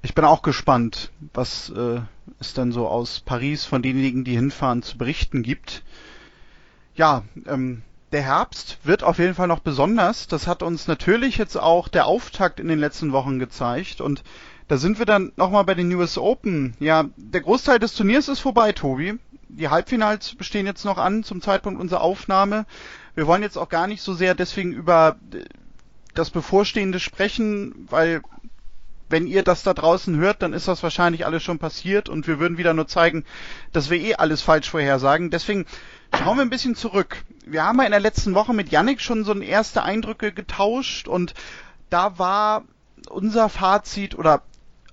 ich 0.02 0.14
bin 0.14 0.26
auch 0.26 0.42
gespannt, 0.42 1.12
was 1.34 1.70
äh, 1.70 2.00
es 2.40 2.54
dann 2.54 2.72
so 2.72 2.88
aus 2.88 3.22
Paris 3.22 3.66
von 3.66 3.82
denjenigen, 3.82 4.24
die 4.24 4.36
hinfahren, 4.36 4.84
zu 4.84 4.98
berichten 4.98 5.42
gibt. 5.42 5.84
Ja, 6.96 7.24
ähm, 7.48 7.82
der 8.12 8.22
Herbst 8.22 8.78
wird 8.84 9.04
auf 9.04 9.20
jeden 9.20 9.34
Fall 9.34 9.48
noch 9.48 9.60
besonders. 9.60 10.28
Das 10.28 10.48
hat 10.48 10.64
uns 10.64 10.88
natürlich 10.88 11.38
jetzt 11.38 11.58
auch 11.58 11.88
der 11.88 12.06
Auftakt 12.06 12.60
in 12.60 12.68
den 12.68 12.80
letzten 12.80 13.12
Wochen 13.12 13.40
gezeigt 13.40 14.00
und 14.00 14.24
da 14.68 14.78
sind 14.78 15.00
wir 15.00 15.06
dann 15.06 15.32
nochmal 15.36 15.64
bei 15.64 15.74
den 15.74 15.94
US 15.94 16.18
Open. 16.18 16.76
Ja, 16.80 17.06
der 17.18 17.42
Großteil 17.42 17.80
des 17.80 17.94
Turniers 17.94 18.28
ist 18.28 18.40
vorbei, 18.40 18.72
Tobi. 18.72 19.20
Die 19.48 19.70
Halbfinals 19.70 20.36
bestehen 20.36 20.66
jetzt 20.66 20.86
noch 20.86 20.98
an 20.98 21.24
zum 21.24 21.42
Zeitpunkt 21.42 21.80
unserer 21.80 22.02
Aufnahme. 22.02 22.66
Wir 23.14 23.28
wollen 23.28 23.44
jetzt 23.44 23.58
auch 23.58 23.70
gar 23.70 23.88
nicht 23.88 24.02
so 24.02 24.14
sehr 24.14 24.34
deswegen 24.34 24.74
über 24.74 25.18
das 26.16 26.32
Bevorstehende 26.32 27.00
sprechen, 27.00 27.88
weil 27.90 28.22
wenn 29.08 29.28
ihr 29.28 29.44
das 29.44 29.62
da 29.62 29.74
draußen 29.76 30.18
hört, 30.18 30.42
dann 30.42 30.54
ist 30.54 30.68
das 30.68 30.82
wahrscheinlich 30.82 31.26
alles 31.26 31.44
schon 31.44 31.60
passiert 31.60 32.10
und 32.10 32.26
wir 32.26 32.40
würden 32.40 32.58
wieder 32.58 32.74
nur 32.74 32.88
zeigen, 32.88 33.24
dass 33.72 33.92
wir 33.92 34.00
eh 34.00 34.16
alles 34.16 34.42
falsch 34.42 34.70
vorhersagen. 34.72 35.30
Deswegen 35.30 35.66
Schauen 36.18 36.38
wir 36.38 36.44
ein 36.44 36.50
bisschen 36.50 36.76
zurück. 36.76 37.24
Wir 37.46 37.64
haben 37.64 37.78
ja 37.80 37.86
in 37.86 37.92
der 37.92 38.00
letzten 38.00 38.34
Woche 38.36 38.54
mit 38.54 38.72
Yannick 38.72 39.02
schon 39.02 39.24
so 39.24 39.34
erste 39.36 39.84
Eindrücke 39.84 40.32
getauscht 40.32 41.08
und 41.08 41.34
da 41.90 42.18
war 42.18 42.64
unser 43.10 43.50
Fazit 43.50 44.18
oder 44.18 44.42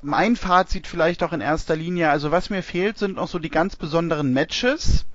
mein 0.02 0.36
Fazit 0.36 0.86
vielleicht 0.86 1.22
auch 1.22 1.32
in 1.32 1.40
erster 1.40 1.76
Linie, 1.76 2.10
also 2.10 2.32
was 2.32 2.50
mir 2.50 2.62
fehlt, 2.62 2.98
sind 2.98 3.16
noch 3.16 3.28
so 3.28 3.38
die 3.38 3.50
ganz 3.50 3.76
besonderen 3.76 4.32
Matches. 4.32 5.06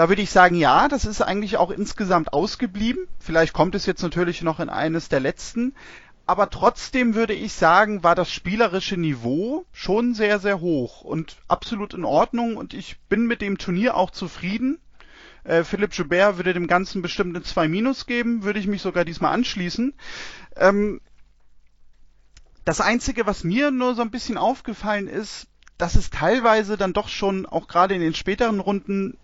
Da 0.00 0.08
würde 0.08 0.22
ich 0.22 0.30
sagen, 0.30 0.54
ja, 0.54 0.88
das 0.88 1.04
ist 1.04 1.20
eigentlich 1.20 1.58
auch 1.58 1.70
insgesamt 1.70 2.32
ausgeblieben. 2.32 3.06
Vielleicht 3.18 3.52
kommt 3.52 3.74
es 3.74 3.84
jetzt 3.84 4.00
natürlich 4.00 4.40
noch 4.40 4.58
in 4.58 4.70
eines 4.70 5.10
der 5.10 5.20
letzten. 5.20 5.74
Aber 6.24 6.48
trotzdem 6.48 7.14
würde 7.14 7.34
ich 7.34 7.52
sagen, 7.52 8.02
war 8.02 8.14
das 8.14 8.32
spielerische 8.32 8.96
Niveau 8.96 9.66
schon 9.72 10.14
sehr, 10.14 10.38
sehr 10.38 10.62
hoch 10.62 11.02
und 11.02 11.36
absolut 11.48 11.92
in 11.92 12.06
Ordnung. 12.06 12.56
Und 12.56 12.72
ich 12.72 12.98
bin 13.10 13.26
mit 13.26 13.42
dem 13.42 13.58
Turnier 13.58 13.94
auch 13.94 14.10
zufrieden. 14.10 14.78
Äh, 15.44 15.64
Philipp 15.64 15.92
Joubert 15.92 16.38
würde 16.38 16.54
dem 16.54 16.66
Ganzen 16.66 17.02
bestimmt 17.02 17.36
eine 17.36 17.44
2 17.44 17.68
Minus 17.68 18.06
geben, 18.06 18.42
würde 18.42 18.58
ich 18.58 18.66
mich 18.66 18.80
sogar 18.80 19.04
diesmal 19.04 19.34
anschließen. 19.34 19.92
Ähm, 20.56 21.02
das 22.64 22.80
Einzige, 22.80 23.26
was 23.26 23.44
mir 23.44 23.70
nur 23.70 23.94
so 23.94 24.00
ein 24.00 24.10
bisschen 24.10 24.38
aufgefallen 24.38 25.08
ist, 25.08 25.46
dass 25.76 25.94
es 25.94 26.08
teilweise 26.08 26.78
dann 26.78 26.94
doch 26.94 27.10
schon 27.10 27.44
auch 27.44 27.68
gerade 27.68 27.94
in 27.94 28.00
den 28.00 28.14
späteren 28.14 28.60
Runden 28.60 29.18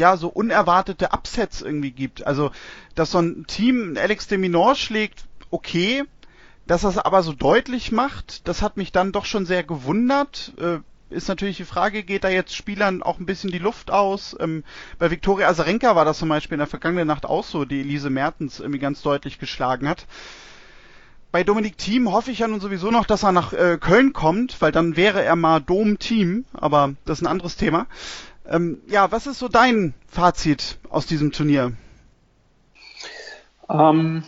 ja 0.00 0.16
so 0.16 0.28
unerwartete 0.28 1.12
Upsets 1.12 1.62
irgendwie 1.62 1.92
gibt. 1.92 2.26
Also, 2.26 2.50
dass 2.96 3.12
so 3.12 3.20
ein 3.20 3.46
Team 3.46 3.96
Alex 3.96 4.26
de 4.26 4.38
Minor 4.38 4.74
schlägt, 4.74 5.24
okay, 5.50 6.02
dass 6.66 6.82
das 6.82 6.98
aber 6.98 7.22
so 7.22 7.32
deutlich 7.32 7.92
macht, 7.92 8.48
das 8.48 8.62
hat 8.62 8.76
mich 8.76 8.92
dann 8.92 9.12
doch 9.12 9.24
schon 9.24 9.46
sehr 9.46 9.62
gewundert. 9.62 10.52
Äh, 10.58 10.78
ist 11.10 11.28
natürlich 11.28 11.56
die 11.56 11.64
Frage, 11.64 12.04
geht 12.04 12.22
da 12.22 12.28
jetzt 12.28 12.54
Spielern 12.54 13.02
auch 13.02 13.18
ein 13.18 13.26
bisschen 13.26 13.50
die 13.50 13.58
Luft 13.58 13.90
aus? 13.90 14.36
Ähm, 14.38 14.62
bei 14.98 15.10
Viktoria 15.10 15.48
Azarenka 15.48 15.96
war 15.96 16.04
das 16.04 16.18
zum 16.18 16.28
Beispiel 16.28 16.54
in 16.54 16.60
der 16.60 16.68
vergangenen 16.68 17.08
Nacht 17.08 17.26
auch 17.26 17.44
so, 17.44 17.64
die 17.64 17.80
Elise 17.80 18.10
Mertens 18.10 18.60
irgendwie 18.60 18.78
ganz 18.78 19.02
deutlich 19.02 19.38
geschlagen 19.38 19.88
hat. 19.88 20.06
Bei 21.32 21.44
Dominik 21.44 21.78
Thiem 21.78 22.10
hoffe 22.10 22.32
ich 22.32 22.40
ja 22.40 22.48
nun 22.48 22.60
sowieso 22.60 22.90
noch, 22.90 23.06
dass 23.06 23.22
er 23.22 23.30
nach 23.32 23.52
äh, 23.52 23.78
Köln 23.80 24.12
kommt, 24.12 24.60
weil 24.60 24.72
dann 24.72 24.96
wäre 24.96 25.22
er 25.22 25.36
mal 25.36 25.60
Dom-Team, 25.60 26.44
aber 26.52 26.94
das 27.04 27.18
ist 27.18 27.22
ein 27.22 27.30
anderes 27.30 27.56
Thema. 27.56 27.86
Ähm, 28.48 28.78
ja, 28.88 29.10
was 29.12 29.26
ist 29.26 29.38
so 29.38 29.48
dein 29.48 29.94
Fazit 30.06 30.78
aus 30.88 31.06
diesem 31.06 31.32
Turnier? 31.32 31.72
Ähm, 33.68 34.24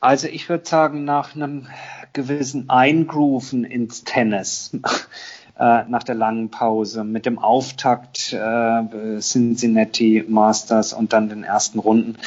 also 0.00 0.28
ich 0.28 0.48
würde 0.48 0.68
sagen, 0.68 1.04
nach 1.04 1.34
einem 1.34 1.66
gewissen 2.12 2.68
Eingrooven 2.70 3.64
ins 3.64 4.04
Tennis 4.04 4.72
äh, 5.58 5.84
nach 5.84 6.02
der 6.02 6.14
langen 6.14 6.50
Pause 6.50 7.04
mit 7.04 7.26
dem 7.26 7.38
Auftakt 7.38 8.32
äh, 8.32 9.18
Cincinnati 9.20 10.24
Masters 10.26 10.92
und 10.92 11.12
dann 11.12 11.28
den 11.28 11.44
ersten 11.44 11.78
Runden, 11.78 12.18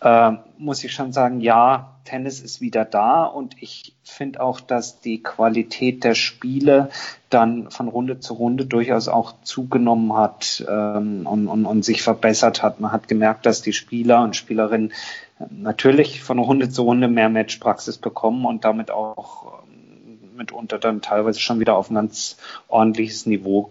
äh, 0.00 0.32
muss 0.58 0.84
ich 0.84 0.92
schon 0.92 1.12
sagen, 1.12 1.40
ja, 1.40 1.96
Tennis 2.04 2.40
ist 2.40 2.60
wieder 2.60 2.84
da 2.84 3.24
und 3.24 3.54
ich 3.60 3.94
finde 4.02 4.40
auch, 4.40 4.60
dass 4.60 5.00
die 5.00 5.22
Qualität 5.22 6.04
der 6.04 6.14
Spiele 6.14 6.90
dann 7.28 7.70
von 7.70 7.88
Runde 7.88 8.18
zu 8.18 8.34
Runde 8.34 8.66
durchaus 8.66 9.08
auch 9.08 9.34
zugenommen 9.42 10.14
hat 10.16 10.64
ähm, 10.68 11.26
und, 11.26 11.48
und, 11.48 11.66
und 11.66 11.84
sich 11.84 12.02
verbessert 12.02 12.62
hat. 12.62 12.80
Man 12.80 12.92
hat 12.92 13.08
gemerkt, 13.08 13.46
dass 13.46 13.62
die 13.62 13.72
Spieler 13.72 14.22
und 14.22 14.36
Spielerinnen 14.36 14.92
natürlich 15.50 16.22
von 16.22 16.38
Runde 16.38 16.68
zu 16.68 16.82
Runde 16.82 17.08
mehr 17.08 17.28
Matchpraxis 17.28 17.98
bekommen 17.98 18.44
und 18.44 18.64
damit 18.64 18.90
auch 18.90 19.60
mitunter 20.36 20.78
dann 20.78 21.02
teilweise 21.02 21.38
schon 21.38 21.60
wieder 21.60 21.76
auf 21.76 21.90
ein 21.90 21.94
ganz 21.94 22.36
ordentliches 22.68 23.26
Niveau 23.26 23.70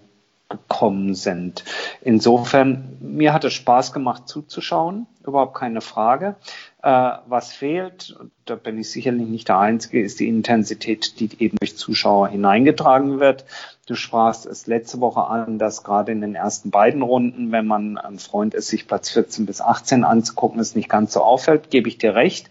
gekommen 0.49 1.13
sind. 1.13 1.63
Insofern, 2.01 2.97
mir 2.99 3.33
hat 3.33 3.43
es 3.43 3.53
Spaß 3.53 3.93
gemacht 3.93 4.27
zuzuschauen, 4.27 5.05
überhaupt 5.23 5.55
keine 5.55 5.81
Frage. 5.81 6.35
Äh, 6.81 7.12
was 7.27 7.53
fehlt, 7.53 8.17
da 8.45 8.55
bin 8.55 8.79
ich 8.79 8.89
sicherlich 8.89 9.27
nicht 9.27 9.47
der 9.47 9.59
Einzige, 9.59 10.01
ist 10.01 10.19
die 10.19 10.27
Intensität, 10.27 11.19
die 11.19 11.29
eben 11.39 11.57
durch 11.57 11.77
Zuschauer 11.77 12.29
hineingetragen 12.29 13.19
wird. 13.19 13.45
Du 13.85 13.95
sprachst 13.95 14.47
es 14.47 14.65
letzte 14.65 14.99
Woche 15.01 15.23
an, 15.23 15.59
dass 15.59 15.83
gerade 15.83 16.12
in 16.12 16.21
den 16.21 16.35
ersten 16.35 16.71
beiden 16.71 17.03
Runden, 17.03 17.51
wenn 17.51 17.67
man 17.67 17.97
ein 17.97 18.17
Freund 18.17 18.55
ist, 18.55 18.67
sich 18.67 18.88
Platz 18.88 19.09
14 19.12 19.45
bis 19.45 19.62
18 19.62 20.03
anzugucken, 20.03 20.59
es 20.59 20.75
nicht 20.75 20.89
ganz 20.89 21.13
so 21.13 21.21
auffällt, 21.21 21.69
gebe 21.69 21.89
ich 21.89 21.99
dir 21.99 22.15
recht. 22.15 22.49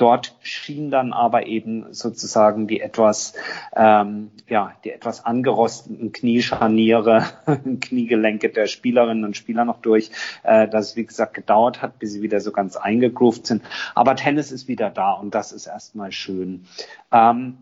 Dort 0.00 0.34
schien 0.40 0.90
dann 0.90 1.12
aber 1.12 1.46
eben 1.46 1.92
sozusagen 1.92 2.66
die 2.66 2.80
etwas, 2.80 3.34
ähm, 3.76 4.30
ja, 4.48 4.72
die 4.82 4.92
etwas 4.92 5.26
angerosteten 5.26 6.12
Kniescharniere, 6.12 7.24
Kniegelenke 7.82 8.48
der 8.48 8.66
Spielerinnen 8.66 9.24
und 9.26 9.36
Spieler 9.36 9.66
noch 9.66 9.82
durch, 9.82 10.10
äh, 10.42 10.66
dass 10.68 10.90
es 10.90 10.96
wie 10.96 11.04
gesagt 11.04 11.34
gedauert 11.34 11.82
hat, 11.82 11.98
bis 11.98 12.12
sie 12.12 12.22
wieder 12.22 12.40
so 12.40 12.50
ganz 12.50 12.76
eingegroovt 12.76 13.46
sind. 13.46 13.62
Aber 13.94 14.16
Tennis 14.16 14.52
ist 14.52 14.68
wieder 14.68 14.88
da 14.88 15.12
und 15.12 15.34
das 15.34 15.52
ist 15.52 15.66
erstmal 15.66 16.12
schön. 16.12 16.64
Ähm, 17.12 17.58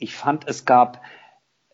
ich 0.00 0.16
fand, 0.16 0.48
es 0.48 0.64
gab 0.64 1.02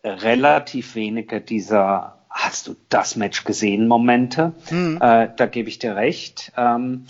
relativ 0.03 0.93
wenige 0.93 1.41
dieser 1.41 2.19
Hast 2.29 2.67
du 2.67 2.75
das 2.87 3.17
Match 3.17 3.43
gesehen? 3.43 3.87
Momente. 3.89 4.53
Mhm. 4.69 4.99
Äh, 5.01 5.29
da 5.35 5.47
gebe 5.47 5.67
ich 5.67 5.79
dir 5.79 5.97
recht. 5.97 6.53
Ähm, 6.55 7.07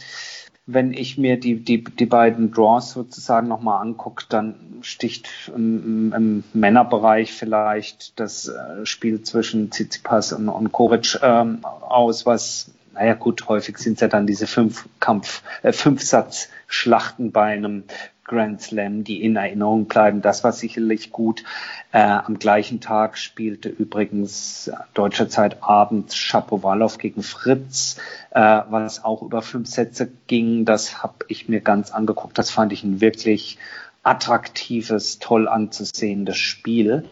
wenn 0.73 0.93
ich 0.93 1.17
mir 1.17 1.39
die, 1.39 1.55
die, 1.55 1.83
die 1.83 2.05
beiden 2.05 2.51
Draws 2.51 2.91
sozusagen 2.91 3.47
nochmal 3.47 3.81
angucke, 3.81 4.25
dann 4.29 4.55
sticht 4.81 5.29
im, 5.55 6.13
im 6.13 6.43
Männerbereich 6.53 7.33
vielleicht 7.33 8.19
das 8.19 8.47
äh, 8.47 8.85
Spiel 8.85 9.21
zwischen 9.21 9.71
Tsitsipas 9.71 10.33
und, 10.33 10.49
und 10.49 10.71
Koric 10.71 11.19
ähm, 11.21 11.59
aus, 11.63 12.25
was, 12.25 12.71
naja 12.93 13.13
gut, 13.13 13.47
häufig 13.47 13.77
sind 13.77 13.93
es 13.93 14.01
ja 14.01 14.07
dann 14.07 14.27
diese 14.27 14.47
fünf 14.47 14.87
Kampf, 14.99 15.43
äh, 15.61 15.71
Fünfsatz-Schlachten 15.71 17.31
bei 17.31 17.53
einem 17.53 17.83
Grand 18.31 18.61
Slam, 18.61 19.03
die 19.03 19.21
in 19.21 19.35
Erinnerung 19.35 19.85
bleiben. 19.85 20.21
Das 20.21 20.43
war 20.45 20.53
sicherlich 20.53 21.11
gut. 21.11 21.43
Äh, 21.91 21.99
am 21.99 22.39
gleichen 22.39 22.79
Tag 22.79 23.17
spielte 23.17 23.67
übrigens 23.67 24.69
äh, 24.69 24.75
deutscher 24.93 25.27
Zeit 25.27 25.61
abends 25.61 26.15
Shapovalov 26.15 26.97
gegen 26.97 27.23
Fritz, 27.23 27.97
äh, 28.31 28.39
was 28.39 29.03
auch 29.03 29.21
über 29.21 29.41
fünf 29.41 29.67
Sätze 29.67 30.09
ging. 30.27 30.63
Das 30.63 31.03
habe 31.03 31.25
ich 31.27 31.49
mir 31.49 31.59
ganz 31.59 31.91
angeguckt. 31.91 32.37
Das 32.37 32.51
fand 32.51 32.71
ich 32.71 32.85
ein 32.85 33.01
wirklich 33.01 33.57
attraktives, 34.01 35.19
toll 35.19 35.49
anzusehendes 35.49 36.37
Spiel. 36.37 37.03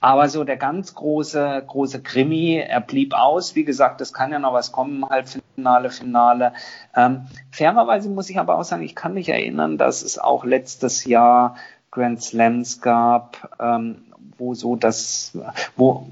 Aber 0.00 0.30
so 0.30 0.44
der 0.44 0.56
ganz 0.56 0.94
große, 0.94 1.62
große 1.66 2.00
Krimi, 2.00 2.56
er 2.56 2.80
blieb 2.80 3.12
aus. 3.12 3.54
Wie 3.54 3.64
gesagt, 3.64 4.00
es 4.00 4.14
kann 4.14 4.32
ja 4.32 4.38
noch 4.38 4.54
was 4.54 4.72
kommen, 4.72 5.06
Halbfinale, 5.08 5.43
Finale. 5.56 6.52
Ähm, 6.96 7.26
fairerweise 7.50 8.08
muss 8.08 8.30
ich 8.30 8.38
aber 8.38 8.58
auch 8.58 8.64
sagen, 8.64 8.82
ich 8.82 8.94
kann 8.94 9.14
mich 9.14 9.28
erinnern, 9.28 9.78
dass 9.78 10.02
es 10.02 10.18
auch 10.18 10.44
letztes 10.44 11.04
Jahr 11.04 11.56
Grand 11.90 12.22
Slams 12.22 12.80
gab, 12.80 13.56
ähm, 13.60 14.04
wo 14.36 14.54
so 14.54 14.76
das, 14.76 15.36
wo, 15.76 16.08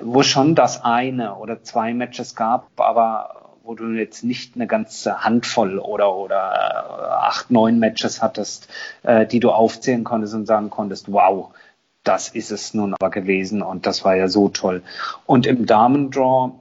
wo 0.00 0.22
schon 0.22 0.54
das 0.54 0.84
eine 0.84 1.36
oder 1.36 1.62
zwei 1.62 1.94
Matches 1.94 2.34
gab, 2.34 2.68
aber 2.76 3.36
wo 3.62 3.74
du 3.74 3.88
jetzt 3.90 4.22
nicht 4.22 4.54
eine 4.54 4.66
ganze 4.66 5.24
Handvoll 5.24 5.78
oder 5.78 6.14
oder 6.14 7.22
acht, 7.22 7.50
neun 7.50 7.78
Matches 7.78 8.22
hattest, 8.22 8.68
äh, 9.02 9.26
die 9.26 9.40
du 9.40 9.50
aufzählen 9.50 10.04
konntest 10.04 10.34
und 10.34 10.46
sagen 10.46 10.70
konntest, 10.70 11.12
wow, 11.12 11.52
das 12.04 12.28
ist 12.28 12.52
es 12.52 12.74
nun 12.74 12.94
aber 12.94 13.10
gewesen 13.10 13.62
und 13.62 13.86
das 13.86 14.04
war 14.04 14.14
ja 14.14 14.28
so 14.28 14.48
toll. 14.48 14.82
Und 15.26 15.46
im 15.46 15.66
Damendraw 15.66 16.52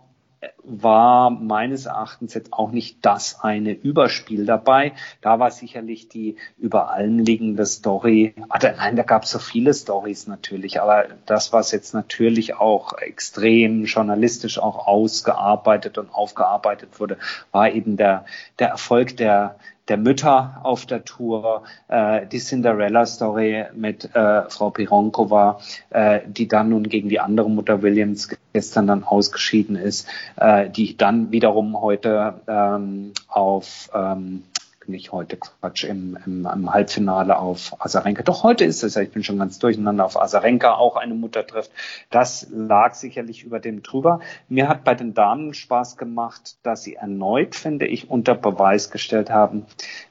war 0.64 1.30
meines 1.30 1.86
Erachtens 1.86 2.34
jetzt 2.34 2.54
auch 2.54 2.72
nicht 2.72 3.06
das 3.06 3.42
eine 3.42 3.72
Überspiel 3.72 4.46
dabei. 4.46 4.94
Da 5.22 5.40
war 5.40 5.52
sicherlich 5.52 6.10
die 6.10 6.38
über 6.58 6.92
allen 6.92 7.20
liegende 7.20 7.66
Story. 7.66 8.34
Also 8.50 8.68
nein, 8.76 8.96
da 8.96 9.04
gab 9.04 9.24
es 9.24 9.32
so 9.32 9.40
viele 9.40 9.74
Stories 9.74 10.28
natürlich, 10.28 10.82
aber 10.82 11.06
das, 11.26 11.54
was 11.54 11.72
jetzt 11.72 11.94
natürlich 11.94 12.56
auch 12.56 12.98
extrem 12.98 13.86
journalistisch 13.86 14.60
auch 14.60 14.88
ausgearbeitet 14.88 15.98
und 15.98 16.14
aufgearbeitet 16.14 17.00
wurde, 17.00 17.18
war 17.52 17.72
eben 17.72 17.98
der, 17.98 18.26
der 18.60 18.70
Erfolg 18.70 19.18
der, 19.18 19.58
der 19.88 19.98
Mütter 19.98 20.60
auf 20.63 20.86
der 20.86 21.06
Tour, 21.06 21.63
äh, 21.88 22.26
die 22.28 22.39
Cinderella-Story 22.39 23.65
mit 23.76 24.15
äh, 24.15 24.50
Frau 24.50 24.69
Pironkova, 24.71 25.60
äh, 25.91 26.21
die 26.28 26.48
dann 26.48 26.69
nun 26.69 26.89
gegen 26.89 27.10
die 27.10 27.19
andere 27.19 27.50
Mutter 27.50 27.82
Williams 27.82 28.30
gestern 28.54 28.88
dann 28.88 29.04
ausgeschieden 29.04 29.76
ist, 29.76 30.08
äh, 30.38 30.69
die 30.69 30.98
dann 30.98 31.32
wiederum 31.32 31.80
heute 31.80 32.41
ähm, 32.48 33.13
auf 33.28 33.89
ähm, 33.93 34.43
nicht 34.88 35.12
heute 35.12 35.38
Quatsch, 35.38 35.84
im, 35.84 36.17
im, 36.26 36.45
im 36.45 36.74
Halbfinale 36.74 37.38
auf 37.38 37.76
Asarenka. 37.80 38.24
Doch 38.24 38.43
heute 38.43 38.65
ist 38.65 38.84
es 38.84 38.95
ja, 38.95 39.02
ich 39.02 39.12
bin 39.12 39.24
schon 39.24 39.39
ganz 39.39 39.60
durcheinander, 39.60 40.06
auf 40.06 40.19
Asarenka 40.19 40.74
auch 40.74 40.95
eine 40.95 41.13
Mutter 41.13 41.45
trifft. 41.45 41.71
Das 42.10 42.48
lag 42.52 42.93
sicherlich 42.93 43.43
über 43.43 43.60
dem 43.60 43.84
drüber. 43.84 44.19
Mir 44.50 44.67
hat 44.69 44.84
bei 44.84 44.95
den 44.95 45.13
Damen 45.13 45.54
Spaß 45.54 45.98
gemacht, 45.98 46.58
dass 46.63 46.84
sie 46.84 46.95
erneut, 46.95 47.56
finde 47.56 47.86
ich, 47.86 48.10
unter 48.10 48.36
Beweis 48.36 48.91
gestellt 48.91 49.30
haben, 49.30 49.65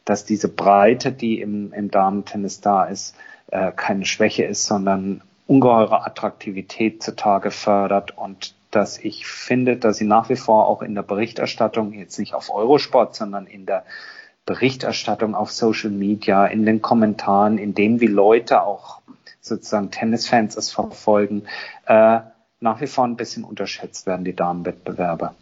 dass 0.04 0.24
diese 0.24 0.48
Breite, 0.48 1.12
die 1.12 1.40
im, 1.40 1.72
im 1.72 1.90
Damentennis 1.90 2.60
da 2.60 2.84
ist, 2.84 3.16
äh, 3.48 3.72
keine 3.72 4.04
Schwäche 4.04 4.44
ist, 4.44 4.66
sondern 4.66 5.22
ungeheure 5.46 6.04
Attraktivität 6.04 7.02
zutage 7.02 7.50
fördert 7.50 8.16
und 8.16 8.54
dass 8.74 8.98
ich 8.98 9.26
finde, 9.26 9.76
dass 9.76 9.98
sie 9.98 10.04
nach 10.04 10.28
wie 10.28 10.36
vor 10.36 10.66
auch 10.66 10.82
in 10.82 10.94
der 10.94 11.02
Berichterstattung, 11.02 11.92
jetzt 11.92 12.18
nicht 12.18 12.34
auf 12.34 12.50
Eurosport, 12.50 13.14
sondern 13.14 13.46
in 13.46 13.66
der 13.66 13.84
Berichterstattung 14.46 15.34
auf 15.34 15.50
Social 15.50 15.90
Media, 15.90 16.46
in 16.46 16.66
den 16.66 16.82
Kommentaren, 16.82 17.58
in 17.58 17.74
dem 17.74 18.00
wie 18.00 18.06
Leute 18.06 18.62
auch 18.62 19.00
sozusagen 19.40 19.90
Tennisfans 19.90 20.56
es 20.56 20.70
verfolgen, 20.70 21.44
äh, 21.86 22.20
nach 22.60 22.80
wie 22.80 22.86
vor 22.86 23.04
ein 23.04 23.16
bisschen 23.16 23.44
unterschätzt 23.44 24.06
werden, 24.06 24.24
die 24.24 24.34
Damenwettbewerbe. 24.34 25.34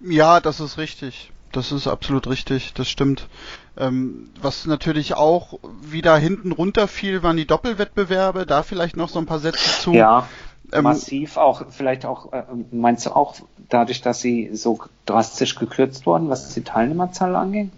Ja, 0.00 0.40
das 0.40 0.60
ist 0.60 0.78
richtig. 0.78 1.30
Das 1.52 1.70
ist 1.70 1.86
absolut 1.86 2.26
richtig, 2.26 2.74
das 2.74 2.88
stimmt. 2.88 3.28
Ähm, 3.76 4.30
was 4.40 4.66
natürlich 4.66 5.14
auch 5.14 5.60
wieder 5.82 6.16
hinten 6.16 6.50
runterfiel, 6.50 7.22
waren 7.22 7.36
die 7.36 7.46
Doppelwettbewerbe. 7.46 8.44
Da 8.44 8.64
vielleicht 8.64 8.96
noch 8.96 9.08
so 9.08 9.20
ein 9.20 9.26
paar 9.26 9.38
Sätze 9.38 9.80
zu. 9.80 9.92
Ja, 9.92 10.28
massiv 10.72 11.36
auch, 11.36 11.66
vielleicht 11.70 12.04
auch, 12.06 12.32
äh, 12.32 12.44
meinst 12.70 13.06
du 13.06 13.10
auch 13.10 13.36
dadurch, 13.68 14.02
dass 14.02 14.20
sie 14.20 14.50
so 14.54 14.80
drastisch 15.06 15.54
gekürzt 15.56 16.06
wurden, 16.06 16.28
was 16.28 16.54
die 16.54 16.62
Teilnehmerzahl 16.62 17.34
angeht? 17.36 17.70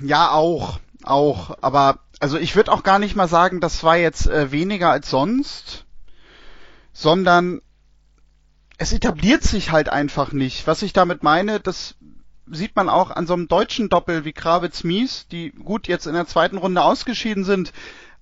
Ja, 0.00 0.30
auch, 0.30 0.78
auch. 1.02 1.56
Aber 1.60 1.98
also 2.20 2.38
ich 2.38 2.56
würde 2.56 2.72
auch 2.72 2.82
gar 2.82 2.98
nicht 2.98 3.16
mal 3.16 3.28
sagen, 3.28 3.60
das 3.60 3.82
war 3.84 3.96
jetzt 3.96 4.26
äh, 4.26 4.52
weniger 4.52 4.90
als 4.90 5.10
sonst, 5.10 5.84
sondern 6.92 7.60
es 8.78 8.92
etabliert 8.92 9.42
sich 9.42 9.70
halt 9.70 9.88
einfach 9.88 10.32
nicht. 10.32 10.66
Was 10.66 10.82
ich 10.82 10.92
damit 10.92 11.22
meine, 11.22 11.60
das 11.60 11.94
sieht 12.48 12.76
man 12.76 12.88
auch 12.88 13.10
an 13.10 13.26
so 13.26 13.34
einem 13.34 13.48
deutschen 13.48 13.88
Doppel 13.88 14.24
wie 14.24 14.32
Krawitz-Mies, 14.32 15.26
die 15.28 15.50
gut 15.50 15.88
jetzt 15.88 16.06
in 16.06 16.14
der 16.14 16.26
zweiten 16.26 16.58
Runde 16.58 16.82
ausgeschieden 16.82 17.44
sind, 17.44 17.72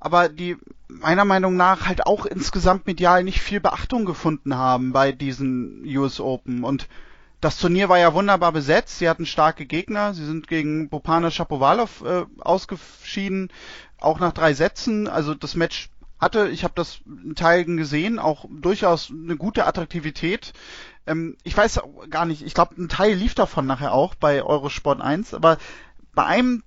aber 0.05 0.29
die 0.29 0.59
meiner 0.89 1.25
Meinung 1.25 1.57
nach 1.57 1.87
halt 1.87 2.07
auch 2.07 2.27
insgesamt 2.27 2.87
medial 2.87 3.25
nicht 3.25 3.41
viel 3.41 3.59
Beachtung 3.59 4.05
gefunden 4.05 4.55
haben 4.55 4.93
bei 4.93 5.13
diesen 5.13 5.83
US 5.87 6.21
Open. 6.21 6.63
Und 6.63 6.89
das 7.41 7.57
Turnier 7.57 7.89
war 7.89 7.99
ja 7.99 8.13
wunderbar 8.13 8.53
besetzt. 8.53 8.99
Sie 8.99 9.09
hatten 9.09 9.25
starke 9.25 9.65
Gegner. 9.65 10.13
Sie 10.13 10.27
sind 10.27 10.47
gegen 10.47 10.91
Bopana 10.91 11.31
Shapovalov 11.31 12.03
äh, 12.05 12.27
ausgeschieden, 12.39 13.51
auch 13.99 14.21
nach 14.21 14.33
drei 14.33 14.53
Sätzen. 14.53 15.09
Also 15.09 15.35
das 15.35 15.55
Match 15.55 15.89
hatte, 16.21 16.49
ich 16.49 16.65
habe 16.65 16.75
das 16.77 17.01
in 17.07 17.35
Teilen 17.35 17.79
gesehen, 17.79 18.19
auch 18.19 18.45
durchaus 18.51 19.11
eine 19.11 19.39
gute 19.39 19.65
Attraktivität. 19.67 20.53
Ähm, 21.07 21.39
ich 21.45 21.57
weiß 21.57 21.81
gar 22.11 22.27
nicht, 22.27 22.43
ich 22.43 22.53
glaube, 22.53 22.75
ein 22.77 22.91
Teil 22.91 23.15
lief 23.15 23.35
davon 23.35 23.67
nachher 23.67 23.95
auch 23.95 24.15
bei 24.15 24.43
Eurosport 24.43 25.01
1, 25.01 25.33
aber 25.33 25.57
bei 26.15 26.27
einem 26.27 26.63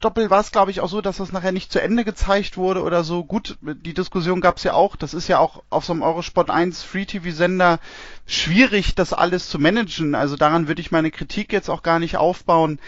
Doppel 0.00 0.28
war 0.28 0.40
es, 0.40 0.52
glaube 0.52 0.70
ich, 0.70 0.80
auch 0.80 0.88
so, 0.88 1.00
dass 1.00 1.16
das 1.16 1.32
nachher 1.32 1.52
nicht 1.52 1.72
zu 1.72 1.80
Ende 1.80 2.04
gezeigt 2.04 2.58
wurde 2.58 2.82
oder 2.82 3.02
so. 3.02 3.24
Gut, 3.24 3.56
die 3.62 3.94
Diskussion 3.94 4.42
gab 4.42 4.58
es 4.58 4.64
ja 4.64 4.74
auch. 4.74 4.94
Das 4.94 5.14
ist 5.14 5.26
ja 5.28 5.38
auch 5.38 5.62
auf 5.70 5.86
so 5.86 5.94
einem 5.94 6.02
Eurosport 6.02 6.50
1 6.50 6.82
Free-TV-Sender 6.82 7.80
schwierig, 8.26 8.94
das 8.94 9.14
alles 9.14 9.48
zu 9.48 9.58
managen. 9.58 10.14
Also 10.14 10.36
daran 10.36 10.68
würde 10.68 10.82
ich 10.82 10.90
meine 10.90 11.10
Kritik 11.10 11.52
jetzt 11.52 11.70
auch 11.70 11.82
gar 11.82 11.98
nicht 11.98 12.18
aufbauen. 12.18 12.78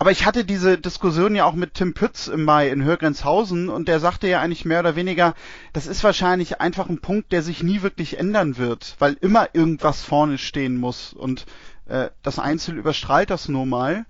Aber 0.00 0.12
ich 0.12 0.24
hatte 0.26 0.44
diese 0.44 0.78
Diskussion 0.78 1.34
ja 1.34 1.44
auch 1.44 1.54
mit 1.54 1.74
Tim 1.74 1.92
Pütz 1.92 2.28
im 2.28 2.44
Mai 2.44 2.68
in 2.68 2.84
Hörgrenzhausen 2.84 3.68
und 3.68 3.88
der 3.88 3.98
sagte 3.98 4.28
ja 4.28 4.40
eigentlich 4.40 4.64
mehr 4.64 4.80
oder 4.80 4.94
weniger, 4.94 5.34
das 5.72 5.88
ist 5.88 6.04
wahrscheinlich 6.04 6.60
einfach 6.60 6.88
ein 6.88 7.00
Punkt, 7.00 7.32
der 7.32 7.42
sich 7.42 7.64
nie 7.64 7.82
wirklich 7.82 8.16
ändern 8.16 8.58
wird, 8.58 8.94
weil 9.00 9.14
immer 9.20 9.48
irgendwas 9.54 10.02
vorne 10.02 10.38
stehen 10.38 10.76
muss 10.76 11.12
und 11.12 11.46
äh, 11.86 12.10
das 12.22 12.38
Einzel 12.38 12.78
überstrahlt 12.78 13.30
das 13.30 13.48
nur 13.48 13.66
mal. 13.66 14.06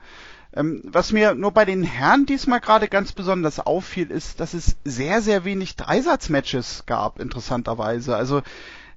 Ähm, 0.55 0.81
was 0.85 1.13
mir 1.13 1.35
nur 1.35 1.53
bei 1.53 1.65
den 1.65 1.83
Herren 1.83 2.27
diesmal 2.27 2.61
gerade 2.61 2.89
ganz 2.89 3.13
besonders 3.13 3.61
auffiel, 3.61 4.11
ist, 4.11 4.41
dass 4.41 4.55
es 4.55 4.77
sehr, 4.85 5.21
sehr 5.21 5.45
wenig 5.45 5.77
Dreisatzmatches 5.77 6.85
gab, 6.87 7.21
interessanterweise. 7.21 8.17
Also 8.17 8.43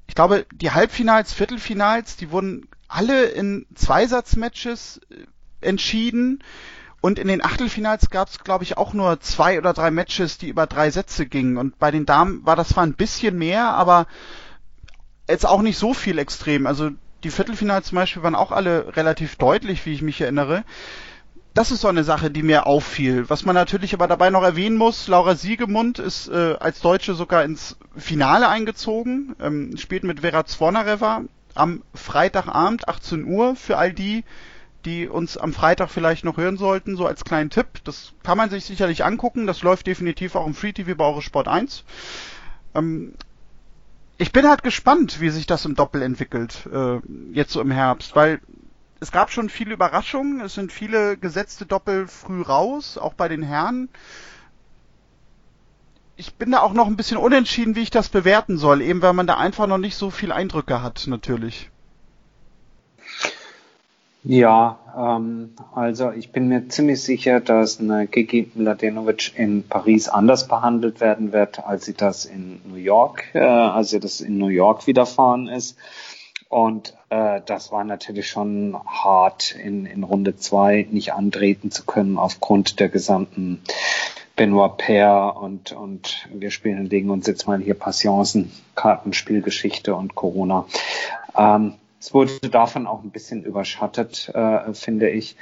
ich 0.08 0.16
glaube, 0.16 0.46
die 0.54 0.72
Halbfinals, 0.72 1.34
Viertelfinals, 1.34 2.16
die 2.16 2.32
wurden 2.32 2.68
alle 2.88 3.26
in 3.26 3.66
Zweisatzmatches 3.76 5.02
äh, 5.10 5.26
entschieden. 5.62 6.44
Und 7.02 7.18
in 7.18 7.28
den 7.28 7.44
Achtelfinals 7.44 8.12
gab 8.12 8.30
es, 8.30 8.40
glaube 8.40 8.64
ich, 8.64 8.78
auch 8.78 8.94
nur 8.94 9.20
zwei 9.22 9.58
oder 9.58 9.74
drei 9.74 9.90
Matches, 9.90 10.38
die 10.38 10.50
über 10.50 10.68
drei 10.68 10.92
Sätze 10.92 11.26
gingen. 11.26 11.58
Und 11.58 11.80
bei 11.80 11.90
den 11.90 12.06
Damen 12.06 12.46
war 12.46 12.56
das 12.56 12.70
zwar 12.70 12.86
ein 12.86 12.94
bisschen 12.94 13.38
mehr, 13.38 13.70
aber 13.70 14.06
jetzt 15.28 15.48
auch 15.48 15.64
nicht 15.64 15.80
so 15.80 15.96
viel 15.96 16.20
extrem. 16.20 16.68
Also 16.68 16.92
die 17.24 17.32
Viertelfinals 17.32 17.88
zum 17.88 17.96
Beispiel 17.96 18.22
waren 18.22 18.36
auch 18.36 18.52
alle 18.52 18.96
relativ 18.96 19.36
deutlich, 19.36 19.86
wie 19.86 19.94
ich 19.94 20.02
mich 20.02 20.22
erinnere 20.22 20.64
das 21.54 21.72
ist 21.72 21.82
so 21.82 21.88
eine 21.88 22.04
Sache, 22.04 22.32
die 22.32 22.44
mir 22.44 22.66
auffiel. 22.66 23.30
Was 23.30 23.44
man 23.44 23.56
natürlich 23.56 23.94
aber 23.94 24.08
dabei 24.08 24.30
noch 24.30 24.44
erwähnen 24.44 24.78
muss, 24.78 25.08
Laura 25.08 25.36
Siegemund 25.36 26.00
ist 26.00 26.30
äh, 26.30 26.56
als 26.60 26.80
Deutsche 26.80 27.14
sogar 27.14 27.44
ins 27.44 27.78
Finale 27.96 28.48
eingezogen, 28.48 29.36
ähm, 29.40 29.76
spielt 29.78 30.04
mit 30.04 30.22
Vera 30.22 30.46
Zvonareva 30.46 31.24
am 31.54 31.84
Freitagabend, 31.94 32.88
18 32.88 33.26
Uhr, 33.26 33.58
für 33.58 33.78
all 33.78 33.92
die, 33.92 34.24
die 34.86 35.10
uns 35.10 35.38
am 35.38 35.52
Freitag 35.52 35.90
vielleicht 35.90 36.24
noch 36.24 36.38
hören 36.38 36.58
sollten, 36.58 36.96
so 36.96 37.06
als 37.06 37.26
kleinen 37.26 37.50
Tipp. 37.50 37.68
Das 37.84 38.14
kann 38.24 38.38
man 38.38 38.50
sich 38.50 38.64
sicherlich 38.64 39.04
angucken, 39.04 39.46
das 39.46 39.62
läuft 39.62 39.88
definitiv 39.88 40.36
auch 40.36 40.48
im 40.48 40.54
Free 40.54 40.72
TV 40.72 40.96
bei 40.96 41.04
Eurosport 41.04 41.50
1. 41.50 41.84
Ähm, 42.76 43.14
ich 44.18 44.32
bin 44.32 44.48
halt 44.48 44.64
gespannt, 44.64 45.20
wie 45.20 45.30
sich 45.30 45.48
das 45.48 45.66
im 45.66 45.76
Doppel 45.76 46.02
entwickelt, 46.02 46.70
äh, 46.72 47.00
jetzt 47.34 47.52
so 47.52 47.60
im 47.60 47.72
Herbst, 47.72 48.16
weil 48.16 48.40
es 49.02 49.12
gab 49.12 49.32
schon 49.32 49.50
viele 49.50 49.74
Überraschungen. 49.74 50.42
Es 50.42 50.54
sind 50.54 50.72
viele 50.72 51.18
gesetzte 51.18 51.66
Doppel 51.66 52.08
früh 52.08 52.42
raus, 52.42 52.98
auch 53.00 53.16
bei 53.16 53.28
den 53.28 53.42
Herren. 53.42 53.90
Ich 56.16 56.36
bin 56.36 56.52
da 56.52 56.62
auch 56.62 56.74
noch 56.74 56.86
ein 56.86 56.98
bisschen 56.98 57.18
unentschieden, 57.18 57.76
wie 57.76 57.82
ich 57.82 57.90
das 57.90 58.10
bewerten 58.10 58.58
soll, 58.58 58.82
eben 58.82 59.02
weil 59.02 59.14
man 59.14 59.26
da 59.26 59.38
einfach 59.38 59.66
noch 59.66 59.80
nicht 59.80 59.96
so 59.96 60.12
viel 60.12 60.32
Eindrücke 60.32 60.84
hat, 60.84 61.08
natürlich. 61.08 61.72
Ja, 64.24 64.78
ähm, 64.96 65.56
also 65.74 66.12
ich 66.12 66.32
bin 66.32 66.48
mir 66.48 66.68
ziemlich 66.68 67.02
sicher, 67.02 67.40
dass 67.40 67.80
eine 67.80 68.06
Gigi 68.06 68.52
Mladenovic 68.54 69.32
in 69.36 69.64
Paris 69.64 70.10
anders 70.10 70.48
behandelt 70.48 71.00
werden 71.02 71.34
wird, 71.34 71.66
als 71.66 71.86
sie 71.86 71.96
das 71.96 72.26
in 72.26 72.62
New 72.70 72.76
York, 72.76 73.34
äh, 73.34 73.40
als 73.40 73.90
sie 73.90 74.00
das 74.00 74.22
in 74.22 74.38
New 74.38 74.50
York 74.50 74.86
widerfahren 74.86 75.48
ist. 75.48 75.76
Und 76.52 76.98
äh, 77.10 77.40
das 77.46 77.72
war 77.72 77.86
natürlich 77.86 78.30
schon 78.30 78.78
hart, 78.86 79.56
in, 79.56 79.86
in 79.86 80.04
Runde 80.04 80.36
zwei 80.36 80.86
nicht 80.92 81.14
antreten 81.14 81.72
zu 81.72 81.86
können 81.86 82.18
aufgrund 82.18 82.82
der 82.82 82.90
gesamten 82.90 83.62
Benoit 84.36 84.76
Paire 84.76 85.40
und, 85.40 85.72
und 85.72 86.28
wir 86.34 86.52
spielen 86.52 86.88
legen 86.88 87.10
uns 87.10 87.26
jetzt 87.26 87.48
mal 87.48 87.62
hier 87.62 87.74
Passionsen, 87.74 88.52
Kartenspielgeschichte 88.76 89.96
und 89.96 90.14
Corona. 90.16 90.66
Ähm, 91.38 91.76
es 92.02 92.14
wurde 92.14 92.38
davon 92.42 92.86
auch 92.86 93.02
ein 93.02 93.12
bisschen 93.12 93.44
überschattet, 93.46 94.30
äh, 94.36 94.74
finde 94.74 95.10
ich. 95.10 95.38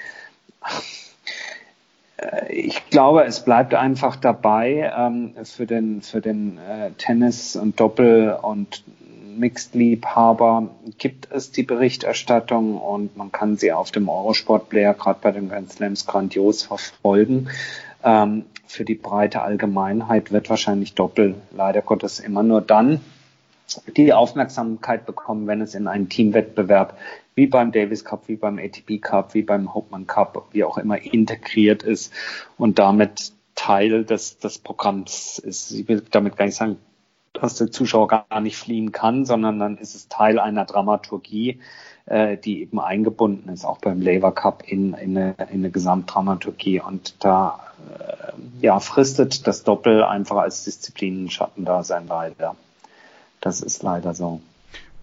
Äh, 2.20 2.54
ich 2.54 2.90
glaube, 2.90 3.24
es 3.26 3.42
bleibt 3.42 3.74
einfach 3.74 4.16
dabei 4.16 4.92
ähm, 4.96 5.34
für 5.44 5.66
den, 5.66 6.02
für 6.02 6.22
den 6.22 6.58
äh, 6.58 6.92
Tennis- 6.98 7.56
und 7.56 7.80
Doppel- 7.80 8.38
und 8.42 8.84
Mixed-Liebhaber 9.38 10.70
gibt 10.98 11.32
es 11.32 11.52
die 11.52 11.64
Berichterstattung 11.64 12.78
und 12.78 13.16
man 13.16 13.32
kann 13.32 13.56
sie 13.56 13.72
auf 13.72 13.92
dem 13.92 14.10
Eurosport-Player 14.10 14.94
gerade 14.94 15.20
bei 15.22 15.32
den 15.32 15.50
Grand 15.50 15.72
Slams 15.72 16.06
grandios 16.06 16.64
verfolgen. 16.64 17.50
Ähm, 18.04 18.46
für 18.68 18.86
die 18.86 18.96
breite 18.96 19.42
Allgemeinheit 19.42 20.32
wird 20.32 20.50
wahrscheinlich 20.50 20.94
Doppel 20.94 21.36
leider 21.52 21.82
Gottes 21.82 22.20
immer 22.20 22.44
nur 22.44 22.62
dann 22.62 23.00
die 23.96 24.14
Aufmerksamkeit 24.14 25.06
bekommen, 25.06 25.48
wenn 25.48 25.62
es 25.62 25.76
in 25.76 25.88
einen 25.88 26.10
Teamwettbewerb 26.10 26.98
wie 27.40 27.48
beim 27.48 27.72
Davis 27.72 28.04
Cup, 28.04 28.28
wie 28.28 28.36
beim 28.36 28.60
ATP 28.60 29.00
Cup, 29.00 29.34
wie 29.34 29.44
beim 29.44 29.74
Hauptmann 29.74 30.08
Cup, 30.08 30.50
wie 30.52 30.66
auch 30.66 30.78
immer 30.78 31.02
integriert 31.02 31.84
ist 31.84 32.12
und 32.58 32.80
damit 32.80 33.32
Teil 33.56 34.04
des, 34.04 34.40
des 34.40 34.60
Programms 34.60 35.40
ist. 35.40 35.72
Ich 35.72 35.88
will 35.88 36.04
damit 36.12 36.36
gar 36.36 36.44
nicht 36.46 36.56
sagen, 36.56 36.78
dass 37.32 37.56
der 37.56 37.72
Zuschauer 37.72 38.10
gar 38.10 38.42
nicht 38.42 38.58
fliehen 38.58 38.92
kann, 38.92 39.24
sondern 39.24 39.58
dann 39.58 39.78
ist 39.78 39.96
es 39.96 40.10
Teil 40.10 40.38
einer 40.38 40.66
Dramaturgie, 40.66 41.62
äh, 42.08 42.36
die 42.36 42.62
eben 42.62 42.82
eingebunden 42.82 43.48
ist, 43.48 43.64
auch 43.64 43.78
beim 43.78 44.02
Labour 44.02 44.36
Cup 44.36 44.64
in, 44.68 44.94
in, 44.96 45.18
eine, 45.18 45.36
in 45.50 45.60
eine 45.60 45.72
Gesamtdramaturgie. 45.72 46.82
Und 46.82 47.24
da 47.24 47.62
äh, 47.98 48.66
ja, 48.66 48.82
fristet 48.82 49.48
das 49.48 49.64
Doppel 49.64 50.04
einfach 50.04 50.38
als 50.38 50.66
Disziplinen-Schatten 50.66 51.64
da 51.64 51.84
sein 51.84 52.08
leider. 52.10 52.58
Das 53.40 53.62
ist 53.62 53.82
leider 53.82 54.14
so. 54.14 54.42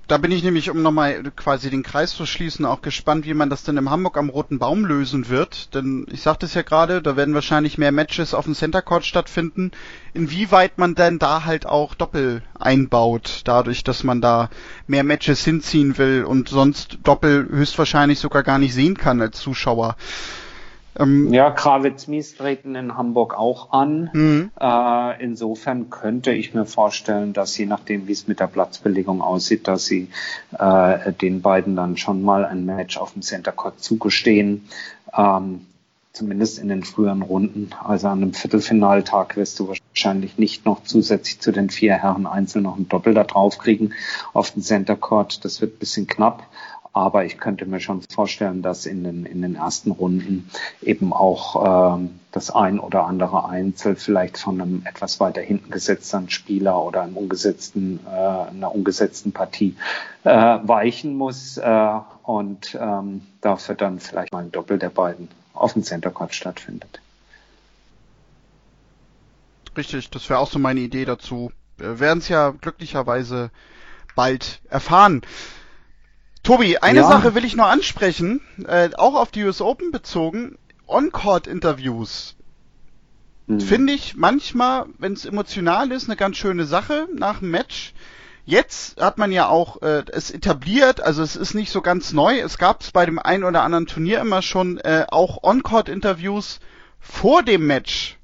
Da 0.08 0.18
bin 0.18 0.30
ich 0.30 0.44
nämlich, 0.44 0.70
um 0.70 0.82
nochmal 0.82 1.20
quasi 1.34 1.68
den 1.68 1.82
Kreis 1.82 2.14
zu 2.14 2.26
schließen, 2.26 2.64
auch 2.64 2.80
gespannt, 2.80 3.26
wie 3.26 3.34
man 3.34 3.50
das 3.50 3.64
denn 3.64 3.76
im 3.76 3.90
Hamburg 3.90 4.16
am 4.18 4.28
Roten 4.28 4.60
Baum 4.60 4.84
lösen 4.84 5.28
wird. 5.28 5.74
Denn 5.74 6.06
ich 6.12 6.22
sagte 6.22 6.46
es 6.46 6.54
ja 6.54 6.62
gerade, 6.62 7.02
da 7.02 7.16
werden 7.16 7.34
wahrscheinlich 7.34 7.76
mehr 7.76 7.90
Matches 7.90 8.32
auf 8.32 8.44
dem 8.44 8.54
Center 8.54 8.82
Court 8.82 9.04
stattfinden. 9.04 9.72
Inwieweit 10.14 10.78
man 10.78 10.94
denn 10.94 11.18
da 11.18 11.44
halt 11.44 11.66
auch 11.66 11.96
Doppel 11.96 12.44
einbaut, 12.56 13.40
dadurch, 13.46 13.82
dass 13.82 14.04
man 14.04 14.20
da 14.20 14.48
mehr 14.86 15.02
Matches 15.02 15.44
hinziehen 15.44 15.98
will 15.98 16.22
und 16.22 16.48
sonst 16.48 16.98
Doppel 17.02 17.48
höchstwahrscheinlich 17.50 18.20
sogar 18.20 18.44
gar 18.44 18.60
nicht 18.60 18.74
sehen 18.74 18.96
kann 18.96 19.20
als 19.20 19.40
Zuschauer. 19.40 19.96
Ähm, 20.98 21.32
ja, 21.32 21.50
Krawitz-Mies 21.50 22.36
treten 22.36 22.74
in 22.74 22.96
Hamburg 22.96 23.38
auch 23.38 23.72
an. 23.72 24.10
Mhm. 24.12 24.50
Äh, 24.58 25.22
insofern 25.22 25.90
könnte 25.90 26.32
ich 26.32 26.54
mir 26.54 26.66
vorstellen, 26.66 27.32
dass 27.32 27.56
je 27.56 27.66
nachdem, 27.66 28.08
wie 28.08 28.12
es 28.12 28.28
mit 28.28 28.40
der 28.40 28.46
Platzbelegung 28.46 29.20
aussieht, 29.20 29.68
dass 29.68 29.86
sie 29.86 30.08
äh, 30.58 31.12
den 31.12 31.42
beiden 31.42 31.76
dann 31.76 31.96
schon 31.96 32.22
mal 32.22 32.44
ein 32.44 32.64
Match 32.64 32.96
auf 32.96 33.12
dem 33.12 33.22
Center 33.22 33.52
Court 33.52 33.80
zugestehen. 33.80 34.68
Ähm, 35.16 35.66
zumindest 36.16 36.58
in 36.58 36.68
den 36.68 36.82
früheren 36.82 37.22
Runden. 37.22 37.70
Also 37.84 38.08
an 38.08 38.22
einem 38.22 38.32
Viertelfinaltag 38.32 39.36
wirst 39.36 39.60
du 39.60 39.68
wahrscheinlich 39.68 40.38
nicht 40.38 40.64
noch 40.64 40.82
zusätzlich 40.82 41.40
zu 41.40 41.52
den 41.52 41.68
vier 41.68 41.94
Herren 41.94 42.26
einzeln 42.26 42.62
noch 42.62 42.78
ein 42.78 42.88
Doppel 42.88 43.12
da 43.12 43.24
drauf 43.24 43.58
kriegen 43.58 43.92
auf 44.32 44.50
dem 44.50 44.62
Center 44.62 44.96
Court. 44.96 45.44
Das 45.44 45.60
wird 45.60 45.74
ein 45.74 45.78
bisschen 45.78 46.06
knapp. 46.06 46.42
Aber 46.96 47.26
ich 47.26 47.36
könnte 47.36 47.66
mir 47.66 47.78
schon 47.78 48.00
vorstellen, 48.00 48.62
dass 48.62 48.86
in 48.86 49.04
den, 49.04 49.26
in 49.26 49.42
den 49.42 49.54
ersten 49.54 49.90
Runden 49.90 50.50
eben 50.80 51.12
auch 51.12 51.98
ähm, 51.98 52.18
das 52.32 52.50
ein 52.50 52.80
oder 52.80 53.04
andere 53.04 53.46
Einzel 53.46 53.96
vielleicht 53.96 54.38
von 54.38 54.58
einem 54.58 54.82
etwas 54.86 55.20
weiter 55.20 55.42
hinten 55.42 55.70
gesetzten 55.70 56.30
Spieler 56.30 56.82
oder 56.82 57.02
einem 57.02 57.18
ungesetzten, 57.18 58.00
äh, 58.06 58.08
einer 58.08 58.74
ungesetzten 58.74 59.32
Partie 59.32 59.76
äh, 60.24 60.30
weichen 60.30 61.18
muss 61.18 61.58
äh, 61.58 61.98
und 62.22 62.74
ähm, 62.80 63.26
dafür 63.42 63.74
dann 63.74 64.00
vielleicht 64.00 64.32
mal 64.32 64.44
ein 64.44 64.52
Doppel 64.52 64.78
der 64.78 64.88
beiden 64.88 65.28
auf 65.52 65.74
dem 65.74 65.82
Center 65.82 66.10
Court 66.10 66.34
stattfindet. 66.34 67.02
Richtig, 69.76 70.08
das 70.08 70.30
wäre 70.30 70.38
auch 70.38 70.50
so 70.50 70.58
meine 70.58 70.80
Idee 70.80 71.04
dazu. 71.04 71.52
Wir 71.76 72.00
werden 72.00 72.20
es 72.20 72.30
ja 72.30 72.54
glücklicherweise 72.58 73.50
bald 74.14 74.62
erfahren. 74.70 75.20
Tobi, 76.46 76.78
eine 76.78 77.00
ja. 77.00 77.08
Sache 77.08 77.34
will 77.34 77.44
ich 77.44 77.56
nur 77.56 77.66
ansprechen, 77.66 78.40
äh, 78.68 78.90
auch 78.96 79.16
auf 79.16 79.32
die 79.32 79.42
US 79.42 79.60
Open 79.60 79.90
bezogen. 79.90 80.56
On-Court-Interviews. 80.86 82.36
Hm. 83.48 83.58
Finde 83.58 83.92
ich 83.92 84.14
manchmal, 84.14 84.86
wenn 84.96 85.14
es 85.14 85.24
emotional 85.24 85.90
ist, 85.90 86.04
eine 86.08 86.14
ganz 86.14 86.36
schöne 86.36 86.64
Sache 86.64 87.08
nach 87.12 87.40
dem 87.40 87.50
Match. 87.50 87.94
Jetzt 88.44 89.00
hat 89.00 89.18
man 89.18 89.32
ja 89.32 89.48
auch 89.48 89.82
äh, 89.82 90.04
es 90.12 90.30
etabliert, 90.30 91.00
also 91.00 91.20
es 91.24 91.34
ist 91.34 91.54
nicht 91.54 91.72
so 91.72 91.80
ganz 91.80 92.12
neu. 92.12 92.38
Es 92.38 92.58
gab 92.58 92.80
es 92.80 92.92
bei 92.92 93.04
dem 93.06 93.18
einen 93.18 93.42
oder 93.42 93.64
anderen 93.64 93.88
Turnier 93.88 94.20
immer 94.20 94.40
schon 94.40 94.78
äh, 94.78 95.04
auch 95.08 95.42
On-Court-Interviews 95.42 96.60
vor 97.00 97.42
dem 97.42 97.66
Match. 97.66 98.18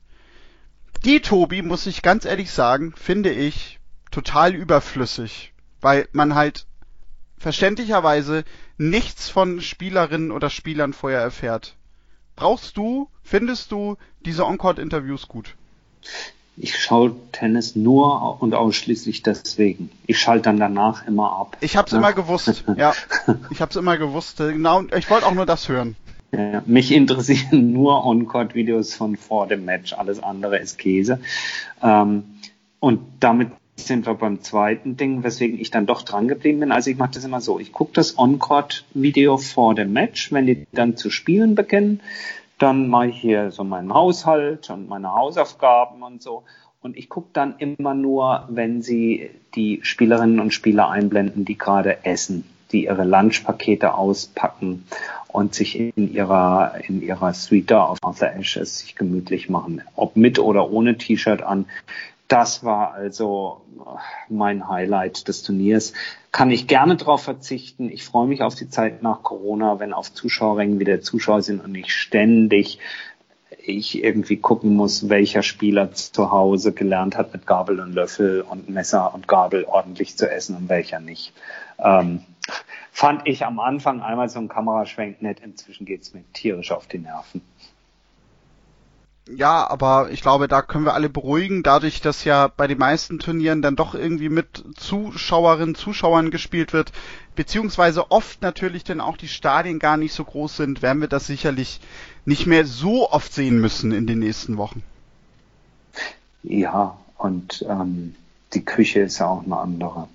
Die, 1.04 1.18
Tobi, 1.18 1.62
muss 1.62 1.88
ich 1.88 2.02
ganz 2.02 2.24
ehrlich 2.24 2.52
sagen, 2.52 2.94
finde 2.96 3.30
ich 3.30 3.80
total 4.12 4.54
überflüssig, 4.54 5.54
weil 5.80 6.06
man 6.12 6.36
halt 6.36 6.66
verständlicherweise 7.42 8.44
nichts 8.78 9.28
von 9.28 9.60
Spielerinnen 9.60 10.30
oder 10.30 10.48
Spielern 10.48 10.92
vorher 10.92 11.20
erfährt. 11.20 11.74
Brauchst 12.36 12.76
du, 12.76 13.08
findest 13.22 13.72
du 13.72 13.96
diese 14.24 14.46
On-Court-Interviews 14.46 15.28
gut? 15.28 15.56
Ich 16.56 16.78
schaue 16.78 17.16
Tennis 17.32 17.74
nur 17.74 18.40
und 18.42 18.54
ausschließlich 18.54 19.22
deswegen. 19.22 19.90
Ich 20.06 20.20
schalte 20.20 20.44
dann 20.44 20.58
danach 20.58 21.06
immer 21.06 21.32
ab. 21.32 21.56
Ich 21.60 21.76
hab's 21.76 21.92
ja. 21.92 21.98
immer 21.98 22.12
gewusst, 22.12 22.64
ja. 22.76 22.94
Ich 23.50 23.60
hab's 23.60 23.76
immer 23.76 23.96
gewusst. 23.96 24.38
Genau, 24.38 24.82
ich 24.96 25.10
wollte 25.10 25.26
auch 25.26 25.34
nur 25.34 25.46
das 25.46 25.68
hören. 25.68 25.96
Ja, 26.30 26.62
mich 26.64 26.92
interessieren 26.92 27.72
nur 27.72 28.04
On-Court-Videos 28.04 28.94
von 28.94 29.16
vor 29.16 29.48
dem 29.48 29.64
Match. 29.64 29.92
Alles 29.94 30.22
andere 30.22 30.58
ist 30.58 30.78
Käse. 30.78 31.20
Ähm, 31.82 32.24
und 32.80 33.00
damit 33.20 33.50
sind 33.76 34.06
wir 34.06 34.14
beim 34.14 34.42
zweiten 34.42 34.96
Ding, 34.96 35.24
weswegen 35.24 35.58
ich 35.58 35.70
dann 35.70 35.86
doch 35.86 36.02
dran 36.02 36.28
geblieben 36.28 36.60
bin. 36.60 36.72
Also 36.72 36.90
ich 36.90 36.96
mache 36.96 37.12
das 37.14 37.24
immer 37.24 37.40
so. 37.40 37.58
Ich 37.58 37.72
gucke 37.72 37.92
das 37.94 38.18
On-Court-Video 38.18 39.38
vor 39.38 39.74
dem 39.74 39.92
Match. 39.92 40.32
Wenn 40.32 40.46
die 40.46 40.66
dann 40.72 40.96
zu 40.96 41.10
spielen 41.10 41.54
beginnen, 41.54 42.00
dann 42.58 42.88
mache 42.88 43.08
ich 43.08 43.20
hier 43.20 43.50
so 43.50 43.64
meinen 43.64 43.92
Haushalt 43.92 44.70
und 44.70 44.88
meine 44.88 45.12
Hausaufgaben 45.14 46.02
und 46.02 46.22
so. 46.22 46.44
Und 46.80 46.96
ich 46.96 47.08
gucke 47.08 47.30
dann 47.32 47.54
immer 47.58 47.94
nur, 47.94 48.44
wenn 48.48 48.82
sie 48.82 49.30
die 49.54 49.80
Spielerinnen 49.82 50.40
und 50.40 50.52
Spieler 50.52 50.88
einblenden, 50.90 51.44
die 51.44 51.56
gerade 51.56 52.04
essen, 52.04 52.44
die 52.72 52.84
ihre 52.84 53.04
Lunchpakete 53.04 53.94
auspacken 53.94 54.84
und 55.28 55.54
sich 55.54 55.78
in 55.78 56.12
ihrer, 56.12 56.74
in 56.86 57.02
ihrer 57.02 57.34
Suite 57.34 57.72
auf 57.72 57.98
Arthur 58.02 58.34
Ashes 58.34 58.80
sich 58.80 58.96
gemütlich 58.96 59.48
machen. 59.48 59.82
Ob 59.94 60.16
mit 60.16 60.38
oder 60.38 60.70
ohne 60.70 60.98
T-Shirt 60.98 61.42
an 61.42 61.66
das 62.32 62.64
war 62.64 62.94
also 62.94 63.60
mein 64.28 64.68
Highlight 64.68 65.28
des 65.28 65.42
Turniers. 65.42 65.92
Kann 66.30 66.50
ich 66.50 66.66
gerne 66.66 66.96
darauf 66.96 67.22
verzichten. 67.22 67.90
Ich 67.90 68.04
freue 68.04 68.26
mich 68.26 68.40
auf 68.40 68.54
die 68.54 68.70
Zeit 68.70 69.02
nach 69.02 69.22
Corona, 69.22 69.78
wenn 69.80 69.92
auf 69.92 70.14
Zuschauerrängen 70.14 70.78
wieder 70.78 71.02
Zuschauer 71.02 71.42
sind 71.42 71.62
und 71.62 71.72
nicht 71.72 71.92
ständig 71.92 72.78
ich 73.64 74.02
irgendwie 74.02 74.38
gucken 74.38 74.74
muss, 74.74 75.08
welcher 75.08 75.42
Spieler 75.42 75.92
zu 75.92 76.32
Hause 76.32 76.72
gelernt 76.72 77.16
hat, 77.16 77.32
mit 77.32 77.46
Gabel 77.46 77.78
und 77.80 77.92
Löffel 77.92 78.40
und 78.40 78.68
Messer 78.68 79.14
und 79.14 79.28
Gabel 79.28 79.64
ordentlich 79.64 80.16
zu 80.16 80.28
essen 80.28 80.56
und 80.56 80.68
welcher 80.68 80.98
nicht. 80.98 81.32
Ähm, 81.78 82.22
fand 82.90 83.28
ich 83.28 83.44
am 83.44 83.60
Anfang 83.60 84.00
einmal 84.00 84.28
so 84.28 84.40
ein 84.40 84.48
Kameraschwenk 84.48 85.22
nett. 85.22 85.40
Inzwischen 85.40 85.86
geht's 85.86 86.12
mir 86.12 86.24
tierisch 86.32 86.72
auf 86.72 86.86
die 86.88 86.98
Nerven. 86.98 87.42
Ja, 89.36 89.68
aber 89.68 90.10
ich 90.10 90.20
glaube, 90.20 90.48
da 90.48 90.62
können 90.62 90.84
wir 90.84 90.94
alle 90.94 91.08
beruhigen, 91.08 91.62
dadurch, 91.62 92.00
dass 92.00 92.24
ja 92.24 92.48
bei 92.48 92.66
den 92.66 92.78
meisten 92.78 93.18
Turnieren 93.18 93.62
dann 93.62 93.76
doch 93.76 93.94
irgendwie 93.94 94.28
mit 94.28 94.64
Zuschauerinnen, 94.76 95.74
Zuschauern 95.74 96.30
gespielt 96.30 96.72
wird, 96.72 96.92
beziehungsweise 97.34 98.10
oft 98.10 98.42
natürlich 98.42 98.84
dann 98.84 99.00
auch 99.00 99.16
die 99.16 99.28
Stadien 99.28 99.78
gar 99.78 99.96
nicht 99.96 100.12
so 100.12 100.24
groß 100.24 100.56
sind, 100.56 100.82
werden 100.82 101.00
wir 101.00 101.08
das 101.08 101.26
sicherlich 101.26 101.80
nicht 102.24 102.46
mehr 102.46 102.66
so 102.66 103.10
oft 103.10 103.32
sehen 103.32 103.60
müssen 103.60 103.92
in 103.92 104.06
den 104.06 104.18
nächsten 104.18 104.56
Wochen. 104.56 104.82
Ja, 106.42 106.98
und 107.16 107.64
ähm, 107.68 108.14
die 108.52 108.64
Küche 108.64 109.00
ist 109.00 109.18
ja 109.18 109.28
auch 109.28 109.44
eine 109.44 109.56
andere. 109.56 110.08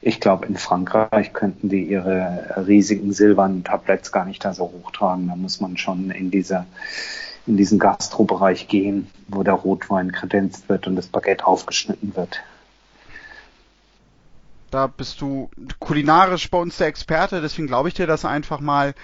Ich 0.00 0.20
glaube, 0.20 0.46
in 0.46 0.56
Frankreich 0.56 1.32
könnten 1.32 1.68
die 1.68 1.84
ihre 1.84 2.64
riesigen 2.66 3.12
silbernen 3.12 3.64
Tabletts 3.64 4.12
gar 4.12 4.24
nicht 4.24 4.44
da 4.44 4.52
so 4.52 4.64
hochtragen. 4.64 5.28
Da 5.28 5.36
muss 5.36 5.60
man 5.60 5.76
schon 5.76 6.10
in 6.10 6.30
dieser 6.30 6.66
in 7.48 7.56
diesen 7.56 7.78
Gastrobereich 7.78 8.68
gehen, 8.68 9.10
wo 9.26 9.42
der 9.42 9.54
Rotwein 9.54 10.12
kredenzt 10.12 10.68
wird 10.68 10.86
und 10.86 10.96
das 10.96 11.08
Baguette 11.08 11.46
aufgeschnitten 11.46 12.14
wird. 12.14 12.40
Da 14.70 14.86
bist 14.86 15.20
du 15.20 15.50
kulinarisch 15.78 16.50
bei 16.50 16.58
uns 16.58 16.76
der 16.76 16.88
Experte, 16.88 17.40
deswegen 17.40 17.68
glaube 17.68 17.88
ich 17.88 17.94
dir 17.94 18.06
das 18.06 18.24
einfach 18.26 18.60
mal. 18.60 18.94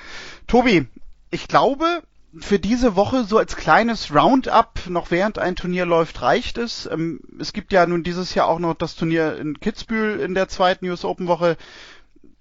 Tobi, 0.47 0.87
ich 1.31 1.49
glaube, 1.49 2.03
für 2.39 2.59
diese 2.59 2.97
Woche 2.97 3.25
so 3.25 3.39
als 3.39 3.57
kleines 3.57 4.15
Roundup, 4.15 4.89
noch 4.89 5.11
während 5.11 5.39
ein 5.39 5.57
Turnier 5.57 5.87
läuft, 5.87 6.21
reicht 6.21 6.59
es. 6.59 6.87
Ähm, 6.87 7.21
es 7.39 7.53
gibt 7.53 7.73
ja 7.73 7.87
nun 7.87 8.03
dieses 8.03 8.35
Jahr 8.35 8.49
auch 8.49 8.59
noch 8.59 8.75
das 8.75 8.97
Turnier 8.97 9.37
in 9.37 9.61
Kitzbühel 9.61 10.21
in 10.21 10.35
der 10.35 10.49
zweiten 10.49 10.87
US 10.89 11.05
Open 11.05 11.29
Woche. 11.29 11.57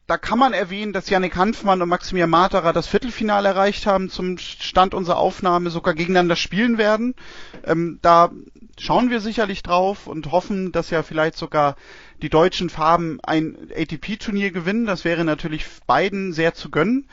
Da 0.06 0.18
kann 0.18 0.38
man 0.38 0.52
erwähnen, 0.52 0.92
dass 0.92 1.10
Yannick 1.10 1.38
Hanfmann 1.38 1.82
und 1.82 1.88
Maximilian 1.88 2.30
Materer 2.30 2.74
das 2.74 2.88
Viertelfinale 2.88 3.48
erreicht 3.48 3.86
haben, 3.86 4.10
zum 4.10 4.38
Stand 4.38 4.94
unserer 4.94 5.18
Aufnahme 5.18 5.70
sogar 5.70 5.94
gegeneinander 5.94 6.36
spielen 6.36 6.78
werden. 6.78 7.16
Ähm, 7.64 8.00
da 8.02 8.32
schauen 8.78 9.10
wir 9.10 9.22
sicherlich 9.22 9.64
drauf 9.64 10.08
und 10.08 10.32
hoffen, 10.32 10.74
dass 10.74 10.90
ja 10.90 11.04
vielleicht 11.04 11.38
sogar 11.38 11.78
die 12.22 12.30
deutschen 12.30 12.70
Farben 12.70 13.20
ein 13.24 13.58
ATP-Turnier 13.74 14.52
gewinnen. 14.52 14.86
Das 14.86 15.06
wäre 15.06 15.24
natürlich 15.24 15.66
beiden 15.88 16.34
sehr 16.34 16.54
zu 16.54 16.70
gönnen. 16.70 17.08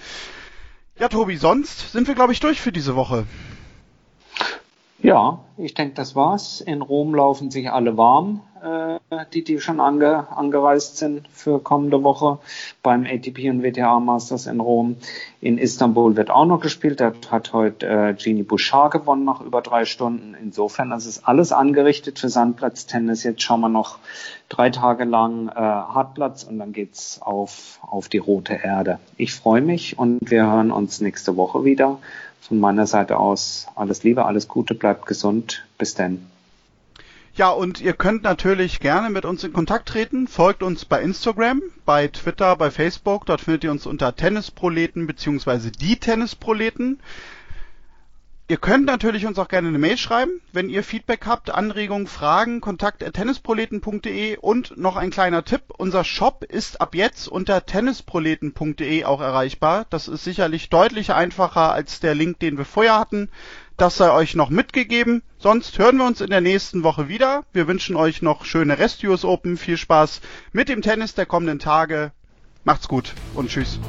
Ja, 0.99 1.09
Tobi, 1.09 1.37
sonst 1.37 1.93
sind 1.93 2.09
wir, 2.09 2.17
glaube 2.17 2.33
ich, 2.33 2.41
durch 2.41 2.61
für 2.61 2.73
diese 2.73 2.97
Woche. 2.97 3.25
Ja, 5.03 5.45
ich 5.57 5.75
denke, 5.75 5.95
das 5.95 6.15
war's. 6.17 6.61
In 6.61 6.83
Rom 6.83 7.15
laufen 7.15 7.51
sich 7.51 7.71
alle 7.71 7.97
warm, 7.97 8.43
äh, 8.63 9.25
die, 9.33 9.45
die 9.45 9.61
schon 9.61 9.81
ange, 9.81 10.27
angereist 10.37 10.99
sind 10.99 11.27
für 11.29 11.61
kommende 11.61 12.03
Woche 12.03 12.39
beim 12.83 13.05
ATP 13.05 13.51
und 13.51 13.63
WTA 13.63 14.01
Masters 14.01 14.47
in 14.47 14.61
Rom. 14.61 14.97
In 15.41 15.59
Istanbul 15.59 16.17
wird 16.17 16.31
auch 16.31 16.47
noch 16.47 16.61
gespielt. 16.61 17.01
Da 17.01 17.13
hat 17.31 17.53
heute 17.53 17.87
äh, 17.87 18.15
Genie 18.15 18.43
Bouchard 18.43 18.93
gewonnen 18.93 19.25
nach 19.25 19.41
über 19.41 19.63
drei 19.63 19.85
Stunden. 19.85 20.37
Insofern, 20.41 20.91
das 20.91 21.07
ist 21.07 21.27
alles 21.27 21.53
angerichtet 21.53 22.19
für 22.19 22.29
Sandplatztennis. 22.29 23.25
Jetzt 23.25 23.43
schauen 23.43 23.61
wir 23.61 23.69
noch 23.69 23.99
drei 24.49 24.71
Tage 24.71 25.05
lang 25.05 25.49
äh, 25.49 25.55
Hartplatz 25.55 26.45
und 26.45 26.59
dann 26.59 26.73
geht's 26.73 27.21
auf, 27.23 27.79
auf 27.83 28.09
die 28.09 28.19
rote 28.19 28.55
Erde. 28.55 28.99
Ich 29.17 29.35
freue 29.35 29.63
mich 29.63 29.99
und 29.99 30.31
wir 30.31 30.47
hören 30.47 30.71
uns 30.71 31.01
nächste 31.01 31.37
Woche 31.37 31.65
wieder 31.65 31.99
von 32.41 32.59
meiner 32.59 32.87
Seite 32.87 33.19
aus 33.19 33.67
alles 33.75 34.03
Liebe, 34.03 34.25
alles 34.25 34.49
Gute, 34.49 34.75
bleibt 34.75 35.07
gesund. 35.07 35.65
Bis 35.79 35.95
denn. 35.95 36.27
Ja, 37.35 37.51
und 37.51 37.81
ihr 37.81 37.93
könnt 37.93 38.25
natürlich 38.25 38.81
gerne 38.81 39.09
mit 39.09 39.25
uns 39.25 39.45
in 39.45 39.53
Kontakt 39.53 39.89
treten. 39.89 40.27
Folgt 40.27 40.63
uns 40.63 40.85
bei 40.85 41.01
Instagram, 41.01 41.63
bei 41.85 42.09
Twitter, 42.09 42.57
bei 42.57 42.71
Facebook. 42.71 43.25
Dort 43.27 43.41
findet 43.41 43.65
ihr 43.65 43.71
uns 43.71 43.87
unter 43.87 44.17
Tennisproleten 44.17 45.07
bzw. 45.07 45.71
die 45.71 45.97
Tennisproleten. 45.97 47.01
Ihr 48.51 48.57
könnt 48.57 48.85
natürlich 48.85 49.27
uns 49.27 49.39
auch 49.39 49.47
gerne 49.47 49.69
eine 49.69 49.79
Mail 49.79 49.97
schreiben, 49.97 50.41
wenn 50.53 50.71
ihr 50.71 50.83
Feedback 50.83 51.25
habt, 51.25 51.51
Anregungen, 51.51 52.09
Fragen, 52.09 52.61
kontakt 52.61 53.05
tennisproleten.de 53.15 54.39
und 54.39 54.77
noch 54.77 54.97
ein 54.97 55.11
kleiner 55.11 55.45
Tipp, 55.45 55.63
unser 55.79 56.03
Shop 56.03 56.43
ist 56.43 56.81
ab 56.81 56.97
jetzt 56.97 57.29
unter 57.29 57.65
tennisproleten.de 57.65 59.05
auch 59.05 59.21
erreichbar. 59.21 59.87
Das 59.91 60.09
ist 60.09 60.25
sicherlich 60.25 60.69
deutlich 60.69 61.13
einfacher 61.13 61.73
als 61.73 62.01
der 62.01 62.17
Link, 62.17 62.41
den 62.41 62.59
wir 62.59 62.65
vorher 62.65 62.99
hatten. 62.99 63.31
Das 63.81 63.97
sei 63.97 64.13
euch 64.13 64.35
noch 64.35 64.51
mitgegeben. 64.51 65.23
Sonst 65.39 65.79
hören 65.79 65.97
wir 65.97 66.05
uns 66.05 66.21
in 66.21 66.29
der 66.29 66.43
nächsten 66.43 66.83
Woche 66.83 67.09
wieder. 67.09 67.45
Wir 67.55 67.67
wünschen 67.67 67.97
euch 67.97 68.21
noch 68.21 68.45
schöne 68.45 68.79
Rest-US 68.79 69.25
Open. 69.25 69.57
Viel 69.57 69.79
Spaß 69.79 70.21
mit 70.53 70.69
dem 70.69 70.83
Tennis 70.83 71.15
der 71.15 71.25
kommenden 71.25 71.61
Tage. 71.61 72.13
Macht's 72.63 72.89
gut 72.89 73.15
und 73.33 73.49
tschüss. 73.49 73.81